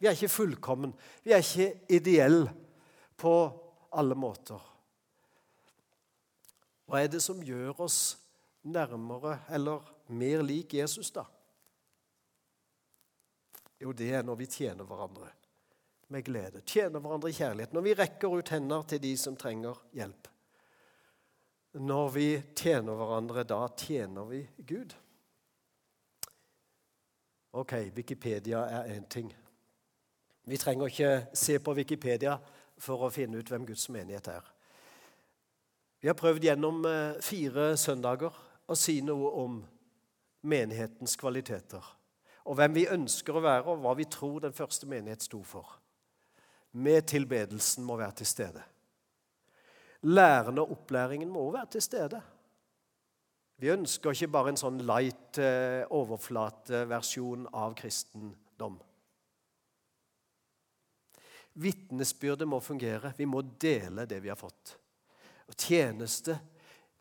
Vi 0.00 0.08
er 0.08 0.16
ikke 0.16 0.32
fullkommen. 0.32 0.94
Vi 1.24 1.34
er 1.36 1.42
ikke 1.44 1.72
ideelle 1.92 2.52
på 3.20 3.34
alle 3.92 4.16
måter. 4.16 4.62
Hva 6.88 7.02
er 7.02 7.10
det 7.12 7.20
som 7.22 7.42
gjør 7.44 7.84
oss 7.84 7.98
nærmere 8.62 9.36
eller 9.52 9.84
mer 10.08 10.42
lik 10.46 10.74
Jesus, 10.74 11.12
da? 11.14 11.26
Jo, 13.80 13.92
det 13.96 14.10
er 14.14 14.24
når 14.26 14.40
vi 14.40 14.48
tjener 14.50 14.88
hverandre 14.88 15.28
med 16.10 16.24
glede. 16.26 16.64
Tjener 16.66 17.00
hverandre 17.00 17.30
i 17.30 17.36
kjærlighet. 17.36 17.72
Når 17.72 17.86
vi 17.86 17.94
rekker 17.96 18.34
ut 18.40 18.52
hender 18.52 18.82
til 18.88 19.02
de 19.02 19.12
som 19.20 19.36
trenger 19.38 19.78
hjelp. 19.96 20.28
Når 21.72 22.08
vi 22.08 22.26
tjener 22.56 22.98
hverandre, 22.98 23.44
da 23.46 23.68
tjener 23.78 24.24
vi 24.26 24.40
Gud. 24.66 24.94
Ok, 27.52 27.72
Wikipedia 27.94 28.64
er 28.66 28.94
én 28.96 29.06
ting. 29.08 29.30
Vi 30.44 30.56
trenger 30.56 30.86
ikke 30.86 31.26
se 31.34 31.58
på 31.58 31.74
Wikipedia 31.74 32.36
for 32.78 33.06
å 33.06 33.10
finne 33.14 33.38
ut 33.38 33.50
hvem 33.50 33.68
Guds 33.68 33.88
menighet 33.90 34.32
er. 34.32 34.50
Vi 36.00 36.08
har 36.08 36.16
prøvd 36.18 36.46
gjennom 36.48 36.82
eh, 36.88 37.20
fire 37.22 37.74
søndager 37.78 38.34
å 38.66 38.76
si 38.78 39.00
noe 39.04 39.30
om 39.42 39.60
menighetens 40.42 41.14
kvaliteter. 41.20 41.84
Og 42.48 42.56
hvem 42.58 42.74
vi 42.74 42.86
ønsker 42.90 43.36
å 43.36 43.44
være, 43.44 43.66
og 43.68 43.82
hva 43.84 43.94
vi 43.98 44.08
tror 44.10 44.40
den 44.42 44.56
første 44.56 44.88
menighet 44.90 45.22
sto 45.26 45.42
for. 45.46 45.76
Med 46.72 47.06
tilbedelsen 47.10 47.84
må 47.84 47.98
være 48.00 48.22
til 48.22 48.30
stede. 48.30 48.62
Læren 50.08 50.58
og 50.58 50.70
opplæringen 50.72 51.28
må 51.28 51.50
være 51.52 51.74
til 51.76 51.82
stede. 51.84 52.20
Vi 53.60 53.68
ønsker 53.68 54.16
ikke 54.16 54.32
bare 54.32 54.54
en 54.54 54.60
sånn 54.60 54.78
light 54.88 55.36
eh, 55.42 55.82
overflateversjon 55.92 57.44
av 57.52 57.74
kristendom. 57.76 58.78
Vitnesbyrdet 61.60 62.48
må 62.48 62.62
fungere. 62.64 63.12
Vi 63.18 63.26
må 63.28 63.42
dele 63.60 64.06
det 64.08 64.22
vi 64.24 64.30
har 64.32 64.40
fått. 64.40 64.76
Og 65.50 65.58
Tjeneste 65.58 66.38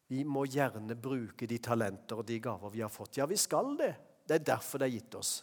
Vi 0.09 0.23
må 0.25 0.41
gjerne 0.49 0.95
bruke 0.97 1.45
de 1.45 1.59
talenter 1.61 2.17
og 2.17 2.25
de 2.25 2.39
gaver 2.41 2.71
vi 2.73 2.81
har 2.81 2.89
fått. 2.89 3.19
Ja, 3.19 3.27
vi 3.29 3.37
skal 3.37 3.75
det. 3.77 3.91
Det 4.25 4.39
er 4.39 4.47
derfor 4.55 4.81
det 4.81 4.87
er 4.87 4.95
gitt 4.95 5.15
oss 5.19 5.33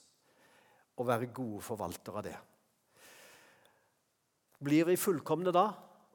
å 0.98 1.06
være 1.06 1.28
gode 1.30 1.60
forvaltere 1.62 2.18
av 2.18 2.24
det. 2.26 2.34
Blir 4.66 4.88
vi 4.90 4.98
fullkomne 4.98 5.54
da? 5.54 5.68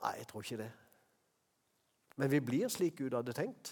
Nei, 0.03 0.17
jeg 0.19 0.27
tror 0.27 0.43
ikke 0.43 0.59
det. 0.65 0.69
Men 2.21 2.29
vi 2.29 2.39
blir 2.45 2.69
slik 2.69 2.99
Gud 2.99 3.15
hadde 3.17 3.33
tenkt. 3.33 3.71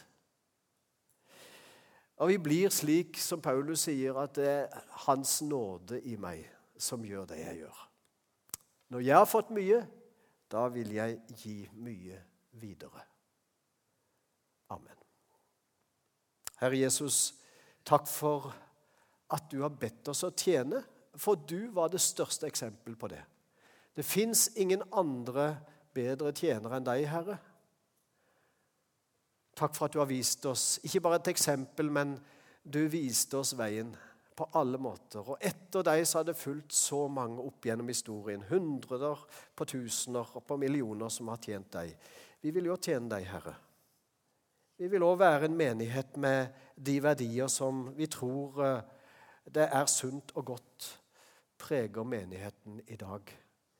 Og 2.17 2.31
vi 2.31 2.37
blir 2.41 2.71
slik 2.73 3.19
som 3.21 3.43
Paulus 3.45 3.83
sier, 3.85 4.15
at 4.17 4.33
det 4.39 4.47
er 4.49 4.87
Hans 5.05 5.35
nåde 5.45 5.99
i 6.01 6.15
meg 6.17 6.47
som 6.81 7.03
gjør 7.05 7.27
det 7.29 7.37
jeg 7.43 7.59
gjør. 7.59 7.83
Når 8.89 9.03
jeg 9.05 9.19
har 9.21 9.27
fått 9.29 9.51
mye, 9.53 9.83
da 10.49 10.63
vil 10.73 10.95
jeg 10.95 11.19
gi 11.37 11.53
mye 11.77 12.17
videre. 12.57 13.03
Amen. 14.73 14.97
Herre 16.57 16.79
Jesus, 16.81 17.35
takk 17.85 18.09
for 18.09 18.49
at 19.29 19.45
du 19.53 19.59
har 19.61 19.77
bedt 19.77 20.09
oss 20.09 20.25
å 20.25 20.31
tjene, 20.33 20.81
for 21.21 21.37
du 21.37 21.69
var 21.77 21.93
det 21.93 22.01
største 22.01 22.49
eksempel 22.49 22.97
på 22.97 23.11
det. 23.13 23.21
Det 23.93 24.07
fins 24.07 24.47
ingen 24.57 24.81
andre 24.89 25.51
bedre 25.93 26.33
tjenere 26.33 26.81
enn 26.81 26.89
deg, 26.89 27.05
Herre. 27.13 27.37
Takk 29.59 29.75
for 29.75 29.89
at 29.89 29.95
du 29.95 29.99
har 29.99 30.07
vist 30.07 30.45
oss 30.47 30.77
ikke 30.87 31.01
bare 31.03 31.19
et 31.19 31.33
eksempel, 31.33 31.89
men 31.91 32.15
du 32.63 32.85
viste 32.91 33.39
oss 33.39 33.51
veien 33.59 33.91
på 34.39 34.47
alle 34.55 34.79
måter. 34.79 35.19
Og 35.19 35.41
etter 35.43 35.83
deg 35.83 36.05
så 36.07 36.21
har 36.21 36.29
det 36.29 36.37
fulgt 36.39 36.71
så 36.75 37.01
mange 37.11 37.43
opp 37.43 37.65
gjennom 37.67 37.89
historien. 37.91 38.45
Hundreder 38.47 39.25
på 39.55 39.67
tusener 39.67 40.31
og 40.31 40.45
på 40.47 40.55
millioner 40.61 41.11
som 41.11 41.31
har 41.33 41.41
tjent 41.43 41.73
deg. 41.75 41.91
Vi 42.39 42.53
vil 42.55 42.69
jo 42.69 42.77
tjene 42.79 43.11
deg, 43.11 43.27
Herre. 43.27 43.55
Vi 44.79 44.87
vil 44.87 45.03
òg 45.03 45.17
være 45.19 45.49
en 45.49 45.57
menighet 45.59 46.15
med 46.23 46.55
de 46.79 46.95
verdier 47.03 47.51
som 47.51 47.89
vi 47.97 48.07
tror 48.07 48.61
eh, 48.63 48.95
det 49.51 49.65
er 49.67 49.91
sunt 49.91 50.31
og 50.39 50.45
godt 50.53 50.87
preger 51.59 52.07
menigheten 52.07 52.79
i 52.87 52.95
dag, 52.95 53.33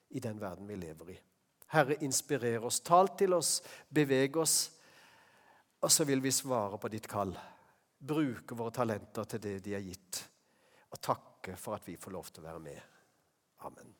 i 0.09 0.19
den 0.19 0.41
verden 0.41 0.67
vi 0.67 0.75
lever 0.75 1.13
i. 1.13 1.15
Herre, 1.71 1.95
inspirer 2.03 2.65
oss, 2.65 2.81
tal 2.83 3.13
til 3.15 3.37
oss, 3.37 3.61
beveg 3.93 4.35
oss, 4.41 4.57
og 5.79 5.91
så 5.91 6.05
vil 6.07 6.21
vi 6.23 6.31
svare 6.33 6.79
på 6.81 6.91
ditt 6.91 7.07
kall. 7.09 7.33
Bruke 7.99 8.55
våre 8.55 8.73
talenter 8.75 9.27
til 9.27 9.43
det 9.43 9.55
de 9.65 9.75
er 9.75 9.85
gitt, 9.85 10.23
og 10.89 11.01
takke 11.03 11.55
for 11.59 11.77
at 11.77 11.87
vi 11.87 11.99
får 11.99 12.15
lov 12.15 12.31
til 12.31 12.43
å 12.43 12.49
være 12.49 12.63
med. 12.63 12.99
Amen. 13.67 13.98